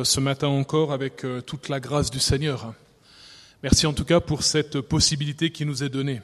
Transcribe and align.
être 0.00 0.06
ce 0.06 0.20
matin 0.20 0.48
encore 0.48 0.92
avec 0.92 1.24
euh, 1.24 1.40
toute 1.40 1.68
la 1.68 1.80
grâce 1.80 2.10
du 2.10 2.20
Seigneur. 2.20 2.74
Merci 3.62 3.86
en 3.86 3.92
tout 3.92 4.04
cas 4.04 4.20
pour 4.20 4.42
cette 4.42 4.80
possibilité 4.80 5.50
qui 5.50 5.66
nous 5.66 5.82
est 5.84 5.88
donnée. 5.88 6.22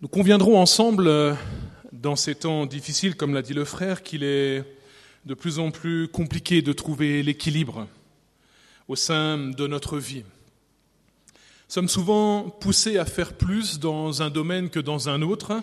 Nous 0.00 0.08
conviendrons 0.08 0.58
ensemble, 0.58 1.06
euh, 1.06 1.34
dans 1.92 2.16
ces 2.16 2.34
temps 2.34 2.66
difficiles, 2.66 3.16
comme 3.16 3.34
l'a 3.34 3.42
dit 3.42 3.54
le 3.54 3.64
frère, 3.64 4.02
qu'il 4.02 4.24
est 4.24 4.64
de 5.24 5.34
plus 5.34 5.58
en 5.58 5.70
plus 5.70 6.08
compliqué 6.08 6.62
de 6.62 6.72
trouver 6.72 7.22
l'équilibre 7.22 7.86
au 8.88 8.96
sein 8.96 9.38
de 9.38 9.66
notre 9.66 9.98
vie. 9.98 10.24
Nous 10.24 11.34
sommes 11.68 11.88
souvent 11.88 12.50
poussés 12.50 12.98
à 12.98 13.04
faire 13.04 13.34
plus 13.34 13.78
dans 13.78 14.22
un 14.22 14.30
domaine 14.30 14.68
que 14.68 14.80
dans 14.80 15.08
un 15.08 15.22
autre, 15.22 15.62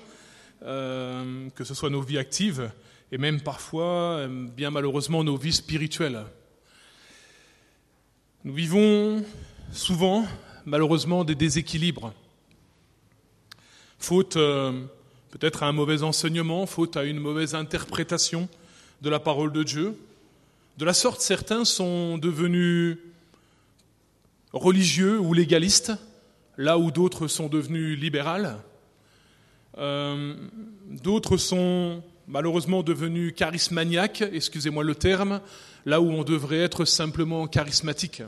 euh, 0.63 1.49
que 1.55 1.63
ce 1.63 1.73
soit 1.73 1.89
nos 1.89 2.01
vies 2.01 2.17
actives, 2.17 2.71
et 3.11 3.17
même 3.17 3.41
parfois, 3.41 4.19
euh, 4.19 4.47
bien 4.55 4.71
malheureusement, 4.71 5.23
nos 5.23 5.35
vies 5.35 5.53
spirituelles. 5.53 6.23
Nous 8.43 8.53
vivons 8.53 9.23
souvent, 9.73 10.25
malheureusement, 10.65 11.23
des 11.23 11.35
déséquilibres. 11.35 12.13
Faute 13.99 14.37
euh, 14.37 14.71
peut-être 15.31 15.63
à 15.63 15.67
un 15.67 15.73
mauvais 15.73 16.03
enseignement, 16.03 16.65
faute 16.65 16.95
à 16.97 17.03
une 17.03 17.19
mauvaise 17.19 17.53
interprétation 17.53 18.47
de 19.01 19.09
la 19.09 19.19
parole 19.19 19.51
de 19.51 19.63
Dieu. 19.63 19.97
De 20.77 20.85
la 20.85 20.93
sorte, 20.93 21.21
certains 21.21 21.65
sont 21.65 22.17
devenus 22.17 22.97
religieux 24.53 25.19
ou 25.19 25.33
légalistes, 25.33 25.91
là 26.57 26.77
où 26.77 26.91
d'autres 26.91 27.27
sont 27.27 27.47
devenus 27.47 27.99
libérales. 27.99 28.57
Euh, 29.77 30.35
d'autres 30.87 31.37
sont 31.37 32.03
malheureusement 32.31 32.81
devenu 32.81 33.33
charismaniaque, 33.33 34.23
excusez-moi 34.31 34.85
le 34.85 34.95
terme, 34.95 35.41
là 35.85 35.99
où 35.99 36.09
on 36.09 36.23
devrait 36.23 36.59
être 36.59 36.85
simplement 36.85 37.45
charismatique. 37.45 38.23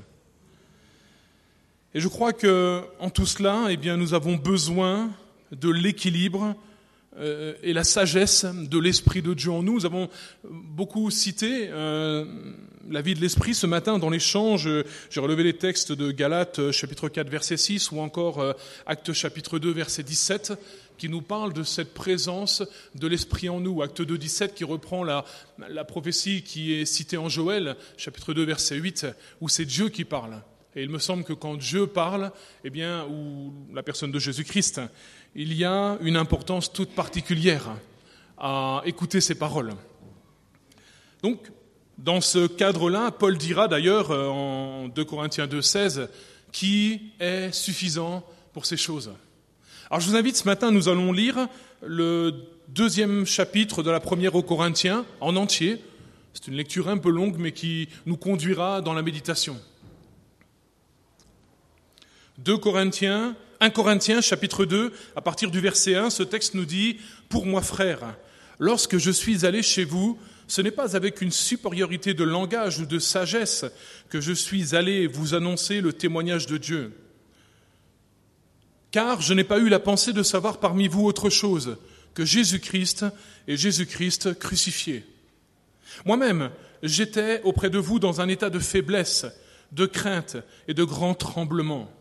Et 1.93 2.01
je 2.01 2.07
crois 2.09 2.33
que 2.33 2.81
en 2.99 3.09
tout 3.09 3.25
cela, 3.25 3.67
eh 3.69 3.77
bien, 3.77 3.95
nous 3.95 4.13
avons 4.13 4.35
besoin 4.35 5.09
de 5.51 5.69
l'équilibre 5.69 6.55
euh, 7.17 7.53
et 7.63 7.71
la 7.71 7.83
sagesse 7.83 8.45
de 8.45 8.79
l'esprit 8.79 9.21
de 9.21 9.33
Dieu 9.33 9.51
en 9.51 9.63
nous. 9.63 9.75
Nous 9.75 9.85
avons 9.85 10.09
beaucoup 10.43 11.09
cité 11.09 11.69
euh, 11.69 12.25
la 12.89 13.01
vie 13.01 13.13
de 13.13 13.21
l'esprit 13.21 13.53
ce 13.53 13.67
matin 13.67 13.99
dans 13.99 14.09
l'échange. 14.09 14.67
J'ai 15.11 15.19
relevé 15.19 15.43
les 15.43 15.53
textes 15.53 15.91
de 15.91 16.11
Galates 16.11 16.71
chapitre 16.71 17.07
4 17.07 17.29
verset 17.29 17.57
6 17.57 17.91
ou 17.91 17.99
encore 17.99 18.39
euh, 18.39 18.53
Actes 18.85 19.13
chapitre 19.13 19.59
2 19.59 19.71
verset 19.71 20.03
17 20.03 20.53
qui 20.97 21.09
nous 21.09 21.21
parle 21.21 21.53
de 21.53 21.63
cette 21.63 21.93
présence 21.93 22.63
de 22.95 23.07
l'Esprit 23.07 23.49
en 23.49 23.59
nous. 23.59 23.81
Acte 23.81 24.01
2, 24.01 24.17
17 24.17 24.53
qui 24.55 24.63
reprend 24.63 25.03
la, 25.03 25.25
la 25.69 25.83
prophétie 25.83 26.43
qui 26.43 26.73
est 26.73 26.85
citée 26.85 27.17
en 27.17 27.29
Joël, 27.29 27.75
chapitre 27.97 28.33
2, 28.33 28.43
verset 28.43 28.75
8, 28.75 29.07
où 29.41 29.49
c'est 29.49 29.65
Dieu 29.65 29.89
qui 29.89 30.05
parle. 30.05 30.41
Et 30.75 30.83
il 30.83 30.89
me 30.89 30.99
semble 30.99 31.23
que 31.23 31.33
quand 31.33 31.55
Dieu 31.55 31.87
parle, 31.87 32.31
eh 32.63 32.69
bien, 32.69 33.05
ou 33.05 33.53
la 33.73 33.83
personne 33.83 34.11
de 34.11 34.19
Jésus-Christ, 34.19 34.81
il 35.35 35.53
y 35.53 35.63
a 35.63 35.97
une 36.01 36.17
importance 36.17 36.71
toute 36.71 36.89
particulière 36.89 37.75
à 38.37 38.81
écouter 38.85 39.21
ces 39.21 39.35
paroles. 39.35 39.73
Donc, 41.21 41.51
dans 41.97 42.21
ce 42.21 42.47
cadre-là, 42.47 43.11
Paul 43.11 43.37
dira 43.37 43.67
d'ailleurs 43.67 44.11
euh, 44.11 44.27
en 44.27 44.87
2 44.87 45.05
Corinthiens 45.05 45.47
2, 45.47 45.61
16, 45.61 46.09
qui 46.51 47.13
est 47.19 47.51
suffisant 47.51 48.25
pour 48.51 48.65
ces 48.65 48.77
choses. 48.77 49.11
Alors 49.93 50.01
je 50.01 50.09
vous 50.09 50.15
invite 50.15 50.35
ce 50.35 50.45
matin, 50.45 50.71
nous 50.71 50.89
allons 50.89 51.11
lire 51.11 51.47
le 51.85 52.33
deuxième 52.67 53.27
chapitre 53.27 53.83
de 53.83 53.91
la 53.91 53.99
première 53.99 54.33
aux 54.33 54.41
Corinthiens 54.41 55.05
en 55.21 55.35
entier. 55.35 55.79
C'est 56.33 56.47
une 56.47 56.55
lecture 56.55 56.89
un 56.89 56.97
peu 56.97 57.11
longue, 57.11 57.35
mais 57.37 57.51
qui 57.51 57.89
nous 58.07 58.17
conduira 58.17 58.81
dans 58.81 58.95
la 58.95 59.03
méditation. 59.03 59.55
2 62.39 62.57
Corinthiens, 62.57 63.35
1 63.59 63.69
Corinthiens, 63.69 64.21
chapitre 64.21 64.65
2, 64.65 64.91
à 65.15 65.21
partir 65.21 65.51
du 65.51 65.59
verset 65.59 65.93
1, 65.93 66.09
ce 66.09 66.23
texte 66.23 66.55
nous 66.55 66.65
dit 66.65 66.97
Pour 67.29 67.45
moi, 67.45 67.61
frère, 67.61 68.15
lorsque 68.57 68.97
je 68.97 69.11
suis 69.11 69.45
allé 69.45 69.61
chez 69.61 69.83
vous, 69.83 70.17
ce 70.47 70.63
n'est 70.63 70.71
pas 70.71 70.95
avec 70.95 71.21
une 71.21 71.29
supériorité 71.29 72.15
de 72.15 72.23
langage 72.23 72.79
ou 72.79 72.87
de 72.87 72.97
sagesse 72.97 73.63
que 74.09 74.21
je 74.21 74.33
suis 74.33 74.73
allé 74.73 75.05
vous 75.05 75.35
annoncer 75.35 75.81
le 75.81 75.93
témoignage 75.93 76.47
de 76.47 76.57
Dieu 76.57 76.93
car 78.93 79.21
je 79.21 79.33
n'ai 79.33 79.43
pas 79.43 79.57
eu 79.57 79.69
la 79.69 79.79
pensée 79.79 80.13
de 80.13 80.21
savoir 80.21 80.59
parmi 80.59 80.87
vous 80.87 81.03
autre 81.03 81.31
chose 81.31 81.77
que 82.13 82.23
Jésus-Christ 82.23 83.05
et 83.47 83.57
Jésus-Christ 83.57 84.37
crucifié. 84.37 85.03
Moi-même, 86.05 86.51
j'étais 86.83 87.41
auprès 87.43 87.71
de 87.71 87.79
vous 87.79 87.97
dans 87.97 88.21
un 88.21 88.29
état 88.29 88.51
de 88.51 88.59
faiblesse, 88.59 89.25
de 89.71 89.87
crainte 89.87 90.37
et 90.67 90.75
de 90.75 90.83
grand 90.83 91.15
tremblement. 91.15 91.91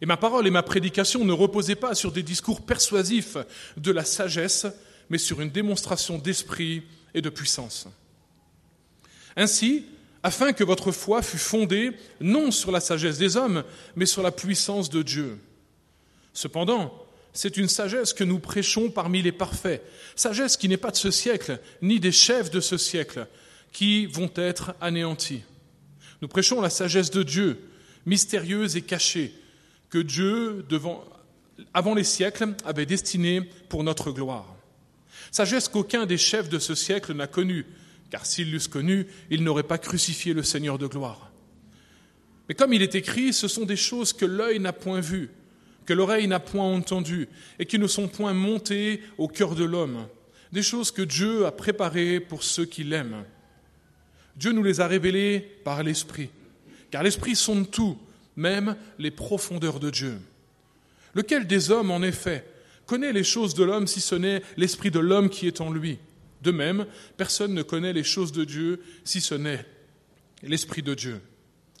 Et 0.00 0.06
ma 0.06 0.16
parole 0.16 0.46
et 0.46 0.52
ma 0.52 0.62
prédication 0.62 1.24
ne 1.24 1.32
reposaient 1.32 1.74
pas 1.74 1.96
sur 1.96 2.12
des 2.12 2.22
discours 2.22 2.62
persuasifs 2.62 3.36
de 3.76 3.90
la 3.90 4.04
sagesse, 4.04 4.68
mais 5.10 5.18
sur 5.18 5.40
une 5.40 5.50
démonstration 5.50 6.18
d'esprit 6.18 6.84
et 7.14 7.20
de 7.20 7.30
puissance. 7.30 7.88
Ainsi, 9.34 9.86
afin 10.22 10.52
que 10.52 10.62
votre 10.62 10.92
foi 10.92 11.20
fût 11.20 11.38
fondée 11.38 11.90
non 12.20 12.52
sur 12.52 12.70
la 12.70 12.80
sagesse 12.80 13.18
des 13.18 13.36
hommes, 13.36 13.64
mais 13.96 14.06
sur 14.06 14.22
la 14.22 14.30
puissance 14.30 14.88
de 14.88 15.02
Dieu. 15.02 15.40
Cependant, 16.32 17.06
c'est 17.32 17.56
une 17.56 17.68
sagesse 17.68 18.12
que 18.12 18.24
nous 18.24 18.38
prêchons 18.38 18.90
parmi 18.90 19.22
les 19.22 19.32
parfaits, 19.32 19.82
sagesse 20.16 20.56
qui 20.56 20.68
n'est 20.68 20.76
pas 20.76 20.90
de 20.90 20.96
ce 20.96 21.10
siècle, 21.10 21.60
ni 21.80 21.98
des 22.00 22.12
chefs 22.12 22.50
de 22.50 22.60
ce 22.60 22.76
siècle, 22.76 23.26
qui 23.72 24.06
vont 24.06 24.30
être 24.36 24.74
anéantis. 24.80 25.42
Nous 26.20 26.28
prêchons 26.28 26.60
la 26.60 26.70
sagesse 26.70 27.10
de 27.10 27.22
Dieu, 27.22 27.58
mystérieuse 28.06 28.76
et 28.76 28.82
cachée, 28.82 29.34
que 29.88 29.98
Dieu, 29.98 30.64
avant 31.74 31.94
les 31.94 32.04
siècles, 32.04 32.54
avait 32.64 32.86
destinée 32.86 33.40
pour 33.68 33.82
notre 33.82 34.12
gloire. 34.12 34.54
Sagesse 35.30 35.68
qu'aucun 35.68 36.04
des 36.04 36.18
chefs 36.18 36.50
de 36.50 36.58
ce 36.58 36.74
siècle 36.74 37.14
n'a 37.14 37.26
connue, 37.26 37.64
car 38.10 38.26
s'ils 38.26 38.52
l'eussent 38.52 38.68
connue, 38.68 39.06
ils 39.30 39.42
n'auraient 39.42 39.62
pas 39.62 39.78
crucifié 39.78 40.34
le 40.34 40.42
Seigneur 40.42 40.76
de 40.76 40.86
gloire. 40.86 41.30
Mais 42.48 42.54
comme 42.54 42.74
il 42.74 42.82
est 42.82 42.94
écrit, 42.94 43.32
ce 43.32 43.48
sont 43.48 43.64
des 43.64 43.76
choses 43.76 44.12
que 44.12 44.26
l'œil 44.26 44.60
n'a 44.60 44.74
point 44.74 45.00
vues, 45.00 45.30
que 45.86 45.92
l'oreille 45.92 46.28
n'a 46.28 46.40
point 46.40 46.64
entendu 46.64 47.28
et 47.58 47.66
qui 47.66 47.78
ne 47.78 47.86
sont 47.86 48.08
point 48.08 48.32
montées 48.32 49.02
au 49.18 49.28
cœur 49.28 49.54
de 49.54 49.64
l'homme, 49.64 50.06
des 50.52 50.62
choses 50.62 50.90
que 50.90 51.02
Dieu 51.02 51.46
a 51.46 51.52
préparées 51.52 52.20
pour 52.20 52.42
ceux 52.42 52.64
qui 52.64 52.84
l'aiment. 52.84 53.24
Dieu 54.36 54.52
nous 54.52 54.62
les 54.62 54.80
a 54.80 54.86
révélées 54.86 55.40
par 55.64 55.82
l'Esprit, 55.82 56.30
car 56.90 57.02
l'Esprit 57.02 57.36
sonde 57.36 57.70
tout, 57.70 57.98
même 58.36 58.76
les 58.98 59.10
profondeurs 59.10 59.80
de 59.80 59.90
Dieu. 59.90 60.18
Lequel 61.14 61.46
des 61.46 61.70
hommes, 61.70 61.90
en 61.90 62.02
effet, 62.02 62.46
connaît 62.86 63.12
les 63.12 63.24
choses 63.24 63.54
de 63.54 63.64
l'homme 63.64 63.86
si 63.86 64.00
ce 64.00 64.14
n'est 64.14 64.42
l'Esprit 64.56 64.90
de 64.90 64.98
l'homme 64.98 65.28
qui 65.28 65.46
est 65.46 65.60
en 65.60 65.70
lui? 65.70 65.98
De 66.42 66.50
même, 66.50 66.86
personne 67.16 67.54
ne 67.54 67.62
connaît 67.62 67.92
les 67.92 68.02
choses 68.02 68.32
de 68.32 68.44
Dieu 68.44 68.82
si 69.04 69.20
ce 69.20 69.34
n'est 69.34 69.64
l'Esprit 70.42 70.82
de 70.82 70.94
Dieu. 70.94 71.20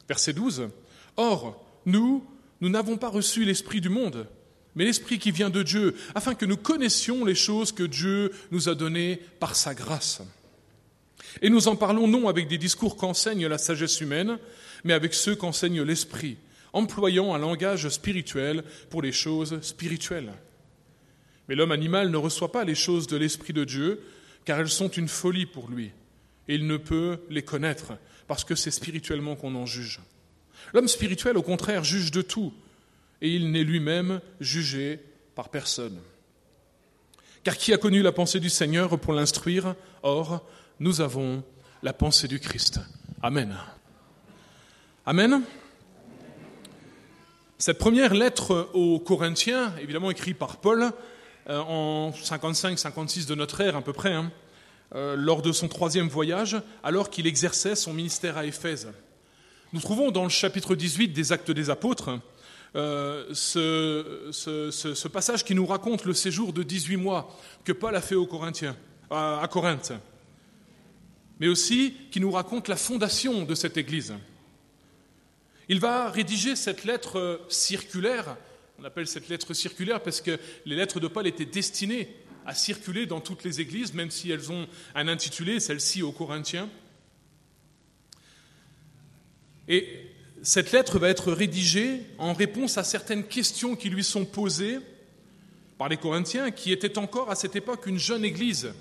Verset 0.08 0.34
12. 0.34 0.68
Or, 1.16 1.64
nous, 1.84 2.24
nous 2.62 2.68
n'avons 2.68 2.96
pas 2.96 3.08
reçu 3.08 3.44
l'Esprit 3.44 3.80
du 3.80 3.88
monde, 3.88 4.28
mais 4.76 4.84
l'Esprit 4.84 5.18
qui 5.18 5.32
vient 5.32 5.50
de 5.50 5.64
Dieu, 5.64 5.96
afin 6.14 6.36
que 6.36 6.46
nous 6.46 6.56
connaissions 6.56 7.24
les 7.24 7.34
choses 7.34 7.72
que 7.72 7.82
Dieu 7.82 8.30
nous 8.52 8.68
a 8.68 8.76
données 8.76 9.20
par 9.40 9.56
sa 9.56 9.74
grâce. 9.74 10.22
Et 11.42 11.50
nous 11.50 11.66
en 11.66 11.74
parlons 11.74 12.06
non 12.06 12.28
avec 12.28 12.46
des 12.46 12.58
discours 12.58 12.96
qu'enseigne 12.96 13.48
la 13.48 13.58
sagesse 13.58 14.00
humaine, 14.00 14.38
mais 14.84 14.92
avec 14.92 15.12
ceux 15.12 15.34
qu'enseigne 15.34 15.82
l'Esprit, 15.82 16.36
employant 16.72 17.34
un 17.34 17.38
langage 17.38 17.88
spirituel 17.88 18.62
pour 18.90 19.02
les 19.02 19.12
choses 19.12 19.60
spirituelles. 19.60 20.32
Mais 21.48 21.56
l'homme 21.56 21.72
animal 21.72 22.10
ne 22.10 22.16
reçoit 22.16 22.52
pas 22.52 22.64
les 22.64 22.76
choses 22.76 23.08
de 23.08 23.16
l'Esprit 23.16 23.52
de 23.52 23.64
Dieu, 23.64 24.02
car 24.44 24.60
elles 24.60 24.68
sont 24.68 24.88
une 24.88 25.08
folie 25.08 25.46
pour 25.46 25.68
lui, 25.68 25.90
et 26.46 26.54
il 26.54 26.68
ne 26.68 26.76
peut 26.76 27.18
les 27.28 27.42
connaître, 27.42 27.94
parce 28.28 28.44
que 28.44 28.54
c'est 28.54 28.70
spirituellement 28.70 29.34
qu'on 29.34 29.56
en 29.56 29.66
juge. 29.66 29.98
L'homme 30.72 30.88
spirituel, 30.88 31.36
au 31.36 31.42
contraire, 31.42 31.84
juge 31.84 32.10
de 32.10 32.22
tout, 32.22 32.52
et 33.20 33.28
il 33.28 33.50
n'est 33.50 33.64
lui-même 33.64 34.20
jugé 34.40 35.00
par 35.34 35.48
personne. 35.48 35.98
Car 37.44 37.56
qui 37.56 37.72
a 37.72 37.78
connu 37.78 38.02
la 38.02 38.12
pensée 38.12 38.40
du 38.40 38.50
Seigneur 38.50 38.98
pour 38.98 39.12
l'instruire 39.12 39.74
Or, 40.02 40.44
nous 40.80 41.00
avons 41.00 41.42
la 41.82 41.92
pensée 41.92 42.28
du 42.28 42.40
Christ. 42.40 42.80
Amen. 43.22 43.56
Amen. 45.06 45.42
Cette 47.58 47.78
première 47.78 48.14
lettre 48.14 48.70
aux 48.72 48.98
Corinthiens, 48.98 49.72
évidemment 49.80 50.10
écrite 50.10 50.38
par 50.38 50.56
Paul 50.56 50.90
euh, 51.48 51.58
en 51.60 52.10
55-56 52.10 53.26
de 53.26 53.34
notre 53.34 53.60
ère 53.60 53.76
à 53.76 53.82
peu 53.82 53.92
près, 53.92 54.12
hein, 54.12 54.32
euh, 54.94 55.16
lors 55.16 55.42
de 55.42 55.52
son 55.52 55.68
troisième 55.68 56.08
voyage, 56.08 56.56
alors 56.82 57.10
qu'il 57.10 57.26
exerçait 57.26 57.76
son 57.76 57.92
ministère 57.92 58.36
à 58.36 58.44
Éphèse. 58.44 58.88
Nous 59.72 59.80
trouvons 59.80 60.10
dans 60.10 60.24
le 60.24 60.28
chapitre 60.28 60.74
18 60.74 61.14
des 61.14 61.32
Actes 61.32 61.50
des 61.50 61.70
Apôtres 61.70 62.20
euh, 62.76 63.32
ce, 63.32 65.08
passage 65.08 65.44
qui 65.46 65.54
nous 65.54 65.64
raconte 65.64 66.04
le 66.04 66.12
séjour 66.12 66.52
de 66.52 66.62
18 66.62 66.98
mois 66.98 67.34
que 67.64 67.72
Paul 67.72 67.96
a 67.96 68.02
fait 68.02 68.14
Corinthiens, 68.28 68.76
à, 69.10 69.48
Corinthe. 69.50 69.94
mais 71.40 71.48
aussi 71.48 71.94
qui 72.10 72.20
nous 72.20 72.30
raconte 72.30 72.68
la 72.68 72.76
fondation 72.76 73.44
de 73.46 73.54
cette 73.54 73.78
Église. 73.78 74.12
Il 75.70 75.80
va 75.80 76.10
rédiger 76.10 76.54
cette 76.54 76.84
lettre 76.84 77.40
circulaire, 77.48 78.36
on 78.78 78.84
appelle 78.84 79.06
cette 79.06 79.30
lettre 79.30 79.54
circulaire 79.54 80.02
parce 80.02 80.20
que 80.20 80.38
les 80.66 80.76
lettres 80.76 81.00
de 81.00 81.08
Paul 81.08 81.26
étaient 81.26 81.46
destinées 81.46 82.14
à 82.44 82.54
circuler 82.54 83.06
dans 83.06 83.20
toutes 83.20 83.42
les 83.42 83.62
églises, 83.62 83.94
même 83.94 84.10
si 84.10 84.30
elles 84.30 84.52
ont 84.52 84.66
un 84.94 85.08
intitulé, 85.08 85.60
celle-ci 85.60 86.02
aux 86.02 86.12
Corinthiens. 86.12 86.68
Et 89.72 89.88
cette 90.42 90.70
lettre 90.72 90.98
va 90.98 91.08
être 91.08 91.32
rédigée 91.32 92.02
en 92.18 92.34
réponse 92.34 92.76
à 92.76 92.84
certaines 92.84 93.24
questions 93.24 93.74
qui 93.74 93.88
lui 93.88 94.04
sont 94.04 94.26
posées 94.26 94.80
par 95.78 95.88
les 95.88 95.96
Corinthiens, 95.96 96.50
qui 96.50 96.72
étaient 96.72 96.98
encore 96.98 97.30
à 97.30 97.34
cette 97.34 97.56
époque 97.56 97.86
une 97.86 97.98
jeune 97.98 98.22
église, 98.22 98.74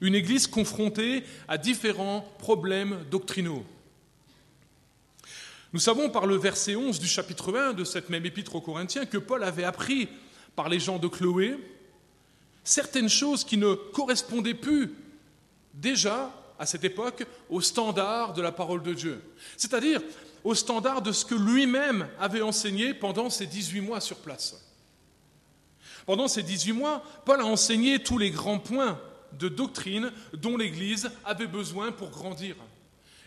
une 0.00 0.14
église 0.14 0.46
confrontée 0.46 1.24
à 1.48 1.58
différents 1.58 2.20
problèmes 2.38 3.04
doctrinaux. 3.10 3.66
Nous 5.72 5.80
savons 5.80 6.08
par 6.08 6.28
le 6.28 6.36
verset 6.36 6.76
11 6.76 7.00
du 7.00 7.08
chapitre 7.08 7.52
1 7.52 7.72
de 7.72 7.82
cette 7.82 8.08
même 8.08 8.24
épître 8.24 8.54
aux 8.54 8.60
Corinthiens 8.60 9.06
que 9.06 9.18
Paul 9.18 9.42
avait 9.42 9.64
appris 9.64 10.08
par 10.54 10.68
les 10.68 10.78
gens 10.78 11.00
de 11.00 11.08
Chloé 11.08 11.56
certaines 12.62 13.08
choses 13.08 13.42
qui 13.42 13.56
ne 13.56 13.74
correspondaient 13.74 14.54
plus 14.54 14.94
déjà 15.74 16.32
à 16.58 16.66
cette 16.66 16.84
époque 16.84 17.24
au 17.50 17.60
standard 17.60 18.32
de 18.32 18.42
la 18.42 18.52
parole 18.52 18.82
de 18.82 18.94
Dieu, 18.94 19.22
c'est-à-dire 19.56 20.00
au 20.44 20.54
standard 20.54 21.02
de 21.02 21.12
ce 21.12 21.24
que 21.24 21.34
lui-même 21.34 22.08
avait 22.20 22.42
enseigné 22.42 22.94
pendant 22.94 23.30
ses 23.30 23.46
18 23.46 23.80
mois 23.80 24.00
sur 24.00 24.18
place. 24.18 24.62
Pendant 26.06 26.28
ces 26.28 26.42
18 26.42 26.72
mois, 26.72 27.02
Paul 27.24 27.40
a 27.40 27.46
enseigné 27.46 27.98
tous 27.98 28.18
les 28.18 28.30
grands 28.30 28.60
points 28.60 29.00
de 29.32 29.48
doctrine 29.48 30.12
dont 30.34 30.56
l'Église 30.56 31.10
avait 31.24 31.48
besoin 31.48 31.90
pour 31.90 32.10
grandir. 32.10 32.54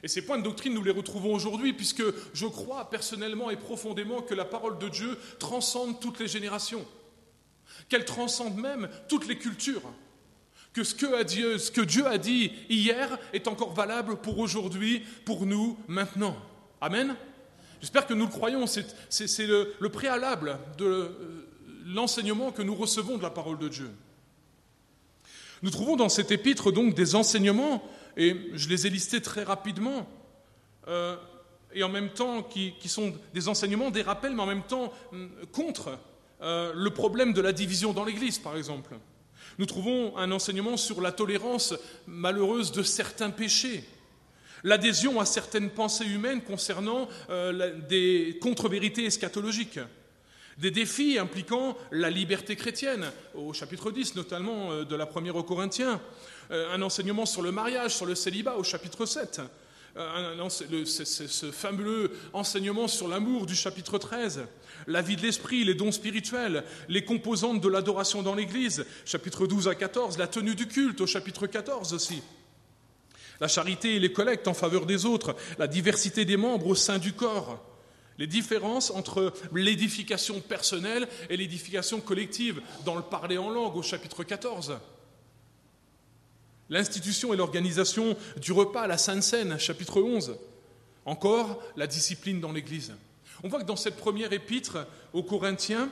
Et 0.01 0.07
ces 0.07 0.21
points 0.21 0.37
de 0.37 0.43
doctrine, 0.43 0.73
nous 0.73 0.83
les 0.83 0.91
retrouvons 0.91 1.33
aujourd'hui, 1.33 1.73
puisque 1.73 2.03
je 2.33 2.45
crois 2.45 2.89
personnellement 2.89 3.49
et 3.49 3.57
profondément 3.57 4.21
que 4.21 4.33
la 4.33 4.45
parole 4.45 4.77
de 4.77 4.87
Dieu 4.87 5.17
transcende 5.39 5.99
toutes 5.99 6.19
les 6.19 6.29
générations 6.29 6.85
qu'elle 7.89 8.05
transcende 8.05 8.57
même 8.57 8.89
toutes 9.07 9.27
les 9.27 9.37
cultures, 9.37 9.81
que 10.73 10.83
ce 10.83 10.93
que, 10.95 11.23
Dieu, 11.23 11.57
ce 11.57 11.71
que 11.71 11.81
Dieu 11.81 12.05
a 12.07 12.17
dit 12.17 12.51
hier 12.69 13.17
est 13.33 13.47
encore 13.47 13.73
valable 13.73 14.17
pour 14.17 14.39
aujourd'hui, 14.39 15.03
pour 15.25 15.45
nous, 15.45 15.77
maintenant. 15.87 16.37
Amen 16.81 17.15
J'espère 17.81 18.05
que 18.05 18.13
nous 18.13 18.25
le 18.25 18.31
croyons, 18.31 18.65
c'est 18.67 19.47
le, 19.47 19.73
le, 19.79 19.89
préalable 19.89 20.59
de 20.77 20.85
euh, 20.85 21.09
l'enseignement 21.85 22.51
que 22.51 22.61
nous 22.61 22.75
recevons 22.75 23.17
de 23.17 23.23
la 23.23 23.29
parole 23.29 23.57
de 23.57 23.69
Dieu. 23.69 23.89
Nous 25.61 25.69
trouvons 25.69 25.95
dans 25.95 26.09
cet 26.09 26.31
épître 26.31 26.71
donc 26.71 26.93
des 26.93 27.15
enseignements, 27.15 27.83
et 28.17 28.35
je 28.53 28.67
les 28.69 28.87
ai 28.87 28.89
listés 28.89 29.21
très 29.21 29.43
rapidement, 29.43 30.09
euh, 30.87 31.15
et 31.73 31.83
en 31.83 31.89
même 31.89 32.09
temps 32.09 32.43
qui, 32.43 32.73
sont 32.87 33.13
des 33.33 33.47
enseignements, 33.47 33.91
des 33.91 34.01
rappels, 34.01 34.33
mais 34.33 34.41
en 34.41 34.47
même 34.47 34.63
temps 34.63 34.91
hum, 35.11 35.29
contre 35.51 35.97
euh, 36.41 36.73
le 36.75 36.89
problème 36.89 37.33
de 37.33 37.41
la 37.41 37.51
division 37.51 37.93
dans 37.93 38.05
l'Église, 38.05 38.39
par 38.39 38.57
exemple. 38.57 38.95
Nous 39.59 39.65
trouvons 39.65 40.15
un 40.15 40.31
enseignement 40.31 40.77
sur 40.77 41.01
la 41.01 41.11
tolérance 41.11 41.73
malheureuse 42.07 42.71
de 42.71 42.81
certains 42.81 43.29
péchés, 43.29 43.83
l'adhésion 44.63 45.19
à 45.19 45.25
certaines 45.25 45.69
pensées 45.69 46.05
humaines 46.05 46.41
concernant 46.41 47.09
euh, 47.29 47.77
des 47.89 48.39
contre-vérités 48.41 49.03
eschatologiques, 49.03 49.81
des 50.57 50.71
défis 50.71 51.19
impliquant 51.19 51.77
la 51.91 52.09
liberté 52.09 52.55
chrétienne, 52.55 53.11
au 53.35 53.51
chapitre 53.51 53.91
10 53.91 54.15
notamment 54.15 54.71
euh, 54.71 54.85
de 54.85 54.95
la 54.95 55.05
première 55.05 55.35
aux 55.35 55.43
Corinthiens, 55.43 55.99
un 56.51 56.81
enseignement 56.81 57.25
sur 57.25 57.41
le 57.41 57.51
mariage, 57.51 57.95
sur 57.97 58.05
le 58.05 58.15
célibat 58.15 58.55
au 58.55 58.63
chapitre 58.63 59.05
7, 59.05 59.41
ce 60.49 61.51
fabuleux 61.51 62.11
enseignement 62.33 62.87
sur 62.87 63.07
l'amour 63.07 63.45
du 63.45 63.55
chapitre 63.55 63.97
13, 63.97 64.45
la 64.87 65.01
vie 65.01 65.15
de 65.15 65.21
l'esprit, 65.21 65.63
les 65.63 65.73
dons 65.73 65.91
spirituels, 65.91 66.63
les 66.87 67.03
composantes 67.03 67.61
de 67.61 67.67
l'adoration 67.67 68.23
dans 68.23 68.35
l'Église, 68.35 68.85
chapitre 69.05 69.47
12 69.47 69.67
à 69.67 69.75
14, 69.75 70.17
la 70.17 70.27
tenue 70.27 70.55
du 70.55 70.67
culte 70.67 71.01
au 71.01 71.07
chapitre 71.07 71.47
14 71.47 71.93
aussi, 71.93 72.21
la 73.39 73.47
charité 73.47 73.95
et 73.95 73.99
les 73.99 74.13
collectes 74.13 74.47
en 74.47 74.53
faveur 74.53 74.85
des 74.85 75.05
autres, 75.05 75.35
la 75.57 75.67
diversité 75.67 76.25
des 76.25 76.37
membres 76.37 76.67
au 76.67 76.75
sein 76.75 76.97
du 76.97 77.13
corps, 77.13 77.65
les 78.17 78.27
différences 78.27 78.91
entre 78.91 79.33
l'édification 79.53 80.41
personnelle 80.41 81.07
et 81.29 81.37
l'édification 81.37 82.01
collective 82.01 82.61
dans 82.85 82.95
le 82.95 83.01
parler 83.01 83.37
en 83.37 83.49
langue 83.49 83.77
au 83.77 83.81
chapitre 83.81 84.23
14. 84.23 84.77
L'institution 86.69 87.33
et 87.33 87.37
l'organisation 87.37 88.15
du 88.37 88.51
repas 88.51 88.81
à 88.81 88.87
la 88.87 88.97
Sainte 88.97 89.23
Seine, 89.23 89.57
chapitre 89.59 90.01
11. 90.01 90.37
Encore, 91.05 91.63
la 91.75 91.87
discipline 91.87 92.39
dans 92.39 92.51
l'Église. 92.51 92.93
On 93.43 93.47
voit 93.47 93.61
que 93.61 93.65
dans 93.65 93.75
cette 93.75 93.97
première 93.97 94.33
épître 94.33 94.85
aux 95.13 95.23
Corinthiens, 95.23 95.89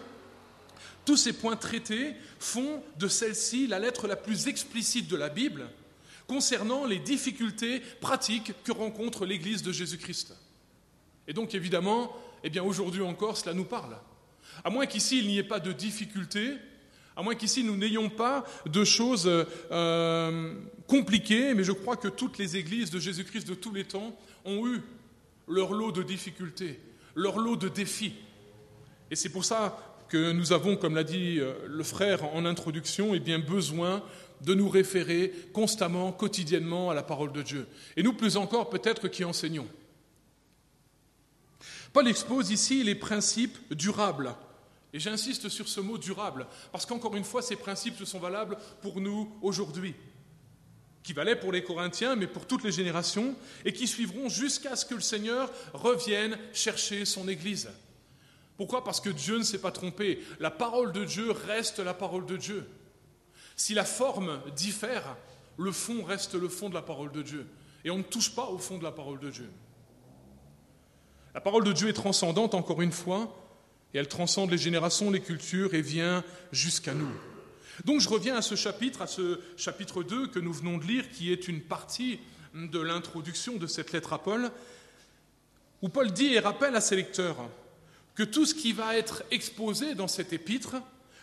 tous 1.05 1.17
ces 1.17 1.33
points 1.33 1.55
traités 1.55 2.13
font 2.39 2.83
de 2.99 3.07
celle-ci 3.07 3.65
la 3.65 3.79
lettre 3.79 4.07
la 4.07 4.15
plus 4.15 4.47
explicite 4.47 5.07
de 5.07 5.15
la 5.15 5.29
Bible 5.29 5.67
concernant 6.27 6.85
les 6.85 6.99
difficultés 6.99 7.79
pratiques 8.01 8.51
que 8.63 8.73
rencontre 8.73 9.25
l'Église 9.25 9.63
de 9.63 9.71
Jésus-Christ. 9.71 10.35
Et 11.27 11.33
donc 11.33 11.55
évidemment, 11.55 12.13
eh 12.43 12.49
bien 12.49 12.63
aujourd'hui 12.63 13.01
encore, 13.01 13.37
cela 13.37 13.53
nous 13.53 13.65
parle. 13.65 13.97
À 14.63 14.69
moins 14.69 14.85
qu'ici 14.85 15.19
il 15.19 15.27
n'y 15.27 15.37
ait 15.37 15.43
pas 15.43 15.59
de 15.59 15.71
difficultés, 15.71 16.57
à 17.17 17.23
moins 17.23 17.33
qu'ici 17.33 17.63
nous 17.63 17.75
n'ayons 17.75 18.09
pas 18.09 18.45
de 18.67 18.85
choses 18.85 19.27
euh, 19.71 20.53
compliquées, 20.85 21.55
mais 21.55 21.63
je 21.63 21.71
crois 21.71 21.97
que 21.97 22.07
toutes 22.07 22.37
les 22.37 22.57
églises 22.57 22.91
de 22.91 22.99
Jésus-Christ 22.99 23.47
de 23.47 23.55
tous 23.55 23.73
les 23.73 23.85
temps 23.85 24.15
ont 24.45 24.67
eu 24.67 24.81
leur 25.47 25.73
lot 25.73 25.91
de 25.91 26.03
difficultés, 26.03 26.79
leur 27.15 27.39
lot 27.39 27.55
de 27.55 27.69
défis. 27.69 28.13
Et 29.09 29.15
c'est 29.15 29.29
pour 29.29 29.45
ça 29.45 29.97
que 30.09 30.31
nous 30.31 30.53
avons, 30.53 30.77
comme 30.77 30.93
l'a 30.93 31.03
dit 31.03 31.39
euh, 31.39 31.53
le 31.67 31.83
frère 31.83 32.23
en 32.35 32.45
introduction, 32.45 33.15
eh 33.15 33.37
besoin 33.39 34.03
de 34.41 34.53
nous 34.53 34.69
référer 34.69 35.33
constamment, 35.53 36.11
quotidiennement 36.11 36.91
à 36.91 36.93
la 36.93 37.01
parole 37.01 37.31
de 37.31 37.41
Dieu. 37.41 37.67
Et 37.95 38.03
nous, 38.03 38.13
plus 38.13 38.37
encore, 38.37 38.69
peut-être 38.69 39.07
qui 39.07 39.23
enseignons. 39.23 39.67
Paul 41.93 42.07
expose 42.07 42.51
ici 42.51 42.83
les 42.83 42.93
principes 42.93 43.57
durables 43.73 44.35
et 44.97 44.99
j'insiste 44.99 45.47
sur 45.47 45.67
ce 45.67 45.79
mot 45.79 45.99
durable, 45.99 46.47
parce 46.71 46.87
qu'encore 46.87 47.15
une 47.15 47.23
fois, 47.23 47.43
ces 47.43 47.55
principes 47.55 48.03
sont 48.03 48.17
valables 48.17 48.57
pour 48.81 48.99
nous 48.99 49.31
aujourd'hui, 49.43 49.93
qui 51.03 51.13
valaient 51.13 51.39
pour 51.39 51.51
les 51.51 51.63
Corinthiens, 51.63 52.15
mais 52.15 52.25
pour 52.25 52.47
toutes 52.47 52.63
les 52.63 52.71
générations, 52.71 53.35
et 53.63 53.73
qui 53.73 53.85
suivront 53.85 54.27
jusqu'à 54.27 54.75
ce 54.75 54.85
que 54.85 54.95
le 54.95 55.01
Seigneur 55.01 55.51
revienne 55.73 56.35
chercher 56.51 57.05
son 57.05 57.27
Église. 57.27 57.69
Pourquoi? 58.57 58.83
Parce 58.83 58.99
que 58.99 59.11
Dieu 59.11 59.37
ne 59.37 59.43
s'est 59.43 59.61
pas 59.61 59.69
trompé. 59.69 60.23
La 60.39 60.49
parole 60.49 60.91
de 60.91 61.05
Dieu 61.05 61.29
reste 61.29 61.77
la 61.77 61.93
parole 61.93 62.25
de 62.25 62.35
Dieu. 62.35 62.67
Si 63.55 63.75
la 63.75 63.85
forme 63.85 64.41
diffère, 64.55 65.15
le 65.57 65.71
fond 65.71 66.03
reste 66.03 66.33
le 66.33 66.49
fond 66.49 66.69
de 66.69 66.73
la 66.73 66.81
parole 66.81 67.11
de 67.11 67.21
Dieu. 67.21 67.45
Et 67.85 67.91
on 67.91 67.99
ne 67.99 68.03
touche 68.03 68.33
pas 68.33 68.47
au 68.47 68.57
fond 68.57 68.79
de 68.79 68.83
la 68.83 68.91
parole 68.91 69.19
de 69.19 69.29
Dieu. 69.29 69.51
La 71.35 71.41
parole 71.41 71.65
de 71.65 71.71
Dieu 71.71 71.87
est 71.87 71.93
transcendante, 71.93 72.55
encore 72.55 72.81
une 72.81 72.91
fois, 72.91 73.31
et 73.93 73.97
elle 73.97 74.07
transcende 74.07 74.51
les 74.51 74.57
générations, 74.57 75.11
les 75.11 75.21
cultures 75.21 75.73
et 75.73 75.81
vient 75.81 76.23
jusqu'à 76.51 76.93
nous. 76.93 77.11
Donc 77.85 78.01
je 78.01 78.09
reviens 78.09 78.35
à 78.35 78.41
ce 78.41 78.55
chapitre, 78.55 79.01
à 79.01 79.07
ce 79.07 79.39
chapitre 79.55 80.03
2 80.03 80.27
que 80.27 80.39
nous 80.39 80.53
venons 80.53 80.77
de 80.77 80.85
lire, 80.85 81.09
qui 81.11 81.31
est 81.31 81.47
une 81.47 81.61
partie 81.61 82.19
de 82.53 82.79
l'introduction 82.79 83.57
de 83.57 83.67
cette 83.67 83.91
lettre 83.91 84.13
à 84.13 84.23
Paul, 84.23 84.51
où 85.81 85.89
Paul 85.89 86.11
dit 86.11 86.33
et 86.33 86.39
rappelle 86.39 86.75
à 86.75 86.81
ses 86.81 86.95
lecteurs 86.95 87.37
que 88.15 88.23
tout 88.23 88.45
ce 88.45 88.55
qui 88.55 88.73
va 88.73 88.97
être 88.97 89.23
exposé 89.29 89.93
dans 89.93 90.07
cet 90.07 90.33
épître 90.33 90.77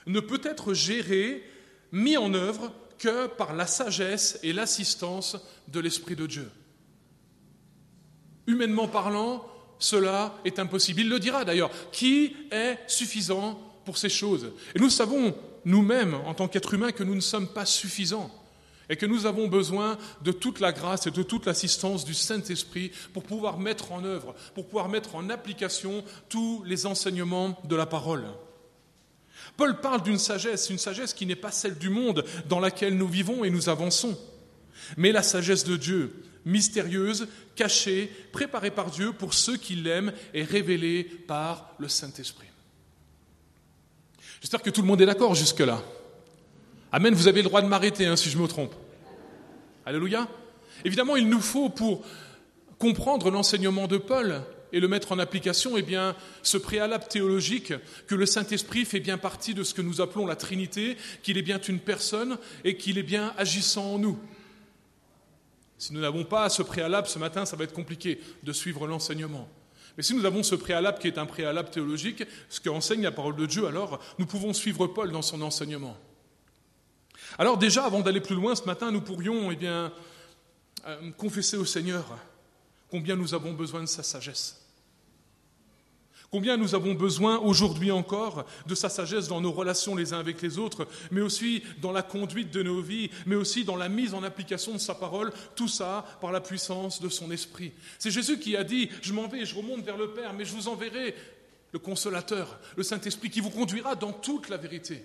ne 0.07 0.21
peut 0.21 0.41
être 0.45 0.75
géré, 0.75 1.43
mis 1.91 2.17
en 2.17 2.33
œuvre 2.35 2.73
que 2.99 3.27
par 3.27 3.55
la 3.55 3.67
sagesse 3.67 4.39
et 4.43 4.53
l'assistance 4.53 5.37
de 5.69 5.81
l'Esprit 5.81 6.15
de 6.15 6.27
Dieu. 6.27 6.51
Humainement 8.47 8.87
parlant, 8.87 9.45
cela 9.79 10.35
est 10.45 10.59
impossible. 10.59 11.01
Il 11.01 11.09
le 11.09 11.19
dira 11.19 11.45
d'ailleurs. 11.45 11.71
Qui 11.93 12.37
est 12.51 12.79
suffisant 12.87 13.61
pour 13.85 13.99
ces 13.99 14.09
choses? 14.09 14.53
Et 14.75 14.79
nous 14.79 14.91
savons 14.91 15.35
nous-mêmes, 15.65 16.15
en 16.27 16.35
tant 16.35 16.49
qu'êtres 16.49 16.75
humains, 16.75 16.93
que 16.93 17.05
nous 17.05 17.15
ne 17.15 17.21
sommes 17.21 17.49
pas 17.49 17.67
suffisants 17.67 18.31
et 18.89 18.97
que 18.97 19.07
nous 19.07 19.27
avons 19.27 19.49
besoin 19.49 19.97
de 20.23 20.33
toute 20.33 20.61
la 20.61 20.73
grâce 20.73 21.07
et 21.07 21.11
de 21.11 21.23
toute 21.23 21.47
l'assistance 21.47 22.05
du 22.05 22.15
Saint-Esprit 22.15 22.93
pour 23.13 23.23
pouvoir 23.23 23.59
mettre 23.59 23.93
en 23.93 24.05
œuvre, 24.05 24.35
pour 24.55 24.67
pouvoir 24.67 24.89
mettre 24.89 25.15
en 25.15 25.31
application 25.31 26.05
tous 26.29 26.63
les 26.67 26.87
enseignements 26.87 27.59
de 27.65 27.77
la 27.77 27.87
parole. 27.87 28.25
Paul 29.57 29.81
parle 29.81 30.03
d'une 30.03 30.19
sagesse, 30.19 30.71
une 30.71 30.79
sagesse 30.79 31.15
qui 31.15 31.27
n'est 31.27 31.37
pas 31.37 31.51
celle 31.51 31.79
du 31.79 31.89
monde 31.89 32.25
dans 32.49 32.61
laquelle 32.61 32.97
nous 32.97 33.09
vivons 33.09 33.45
et 33.45 33.51
nous 33.51 33.69
avançons, 33.69 34.19
mais 34.97 35.13
la 35.13 35.23
sagesse 35.23 35.65
de 35.65 35.77
Dieu, 35.77 36.25
mystérieuse, 36.45 37.29
cachée, 37.57 38.11
préparée 38.33 38.71
par 38.71 38.91
Dieu 38.91 39.13
pour 39.13 39.35
ceux 39.35 39.57
qui 39.57 39.75
l'aiment 39.77 40.13
et 40.33 40.43
révélée 40.43 41.05
par 41.05 41.75
le 41.79 41.89
Saint-Esprit. 41.89 42.49
J'espère 44.41 44.63
que 44.63 44.71
tout 44.71 44.83
le 44.83 44.87
monde 44.87 45.01
est 45.01 45.07
d'accord 45.07 45.35
jusque-là. 45.35 45.83
Amen, 46.93 47.15
vous 47.15 47.29
avez 47.29 47.43
le 47.43 47.49
droit 47.49 47.63
de 47.63 47.67
m'arrêter 47.67 48.07
hein, 48.07 48.17
si 48.17 48.31
je 48.31 48.39
me 48.39 48.47
trompe. 48.47 48.75
Alléluia. 49.87 50.29
Évidemment, 50.85 51.17
il 51.17 51.29
nous 51.29 51.41
faut, 51.41 51.69
pour 51.69 52.05
comprendre 52.79 53.31
l'enseignement 53.31 53.87
de 53.87 53.97
Paul 53.97 54.43
et 54.73 54.81
le 54.81 54.89
mettre 54.89 55.13
en 55.13 55.19
application, 55.19 55.77
eh 55.77 55.83
bien, 55.83 56.17
ce 56.43 56.59
préalable 56.59 57.07
théologique 57.09 57.73
que 58.07 58.15
le 58.15 58.27
Saint-Esprit 58.27 58.85
fait 58.85 59.01
bien 59.01 59.19
partie 59.19 59.55
de 59.55 59.63
ce 59.63 59.73
que 59.73 59.83
nous 59.83 60.01
appelons 60.01 60.27
la 60.27 60.37
Trinité, 60.37 60.97
qu'il 61.23 61.39
est 61.39 61.43
bien 61.43 61.61
une 61.61 61.79
personne 61.79 62.39
et 62.65 62.77
qu'il 62.77 62.99
est 62.99 63.05
bien 63.05 63.33
agissant 63.39 63.95
en 63.95 63.99
nous. 63.99 64.19
Si 65.79 65.93
nous 65.93 66.01
n'avons 66.01 66.25
pas 66.25 66.49
ce 66.49 66.63
préalable 66.63 67.09
ce 67.09 67.19
matin, 67.19 67.45
ça 67.45 67.57
va 67.57 67.65
être 67.65 67.73
compliqué 67.73 68.21
de 68.43 68.53
suivre 68.53 68.87
l'enseignement. 68.87 69.49
Mais 69.97 70.03
si 70.03 70.15
nous 70.15 70.25
avons 70.25 70.43
ce 70.43 70.55
préalable 70.55 70.99
qui 70.99 71.07
est 71.07 71.19
un 71.19 71.27
préalable 71.27 71.71
théologique, 71.71 72.25
ce 72.49 72.61
qu'enseigne 72.61 73.03
la 73.03 73.13
parole 73.13 73.37
de 73.37 73.47
Dieu, 73.47 73.67
alors 73.67 74.01
nous 74.19 74.27
pouvons 74.27 74.53
suivre 74.53 74.87
Paul 74.87 75.13
dans 75.13 75.23
son 75.23 75.41
enseignement. 75.43 75.97
Alors 77.39 77.59
déjà, 77.59 77.85
avant 77.85 78.01
d'aller 78.01 78.21
plus 78.21 78.35
loin 78.35 78.55
ce 78.55 78.65
matin, 78.65 78.91
nous 78.91 79.01
pourrions 79.01 79.51
eh 79.51 79.57
bien, 79.57 79.93
euh, 80.87 81.11
confesser 81.13 81.57
au 81.57 81.65
Seigneur 81.65 82.05
combien 82.91 83.17
nous 83.17 83.35
avons 83.35 83.53
besoin 83.53 83.81
de 83.81 83.87
sa 83.87 84.03
sagesse. 84.03 84.64
Combien 86.35 86.57
nous 86.57 86.75
avons 86.75 86.95
besoin 86.95 87.39
aujourd'hui 87.39 87.93
encore 87.93 88.45
de 88.67 88.75
sa 88.75 88.89
sagesse 88.89 89.29
dans 89.29 89.41
nos 89.41 89.53
relations 89.53 89.95
les 89.95 90.13
uns 90.13 90.19
avec 90.19 90.43
les 90.43 90.59
autres, 90.59 90.89
mais 91.13 91.21
aussi 91.21 91.63
dans 91.81 91.93
la 91.93 92.03
conduite 92.03 92.51
de 92.51 92.61
nos 92.65 92.81
vies, 92.81 93.09
mais 93.25 93.37
aussi 93.37 93.65
dans 93.65 93.77
la 93.77 93.89
mise 93.89 94.15
en 94.15 94.25
application 94.25 94.73
de 94.73 94.79
sa 94.79 94.97
parole, 94.97 95.33
tout 95.55 95.69
ça 95.69 96.05
par 96.21 96.33
la 96.33 96.41
puissance 96.41 97.01
de 97.01 97.09
son 97.09 97.31
esprit. 97.31 97.71
C'est 98.01 98.11
Jésus 98.11 98.41
qui 98.41 98.57
a 98.57 98.65
dit, 98.65 98.91
je 99.01 99.13
m'en 99.13 99.29
vais, 99.29 99.45
je 99.45 99.55
remonte 99.55 99.85
vers 99.85 99.97
le 99.97 100.11
Père, 100.11 100.33
mais 100.33 100.45
je 100.45 100.55
vous 100.55 100.67
enverrai 100.67 101.15
le 101.71 101.79
consolateur, 101.79 102.59
le 102.77 102.83
Saint-Esprit, 102.83 103.31
qui 103.31 103.39
vous 103.39 103.51
conduira 103.51 103.95
dans 103.95 104.13
toute 104.13 104.49
la 104.49 104.57
vérité. 104.57 105.05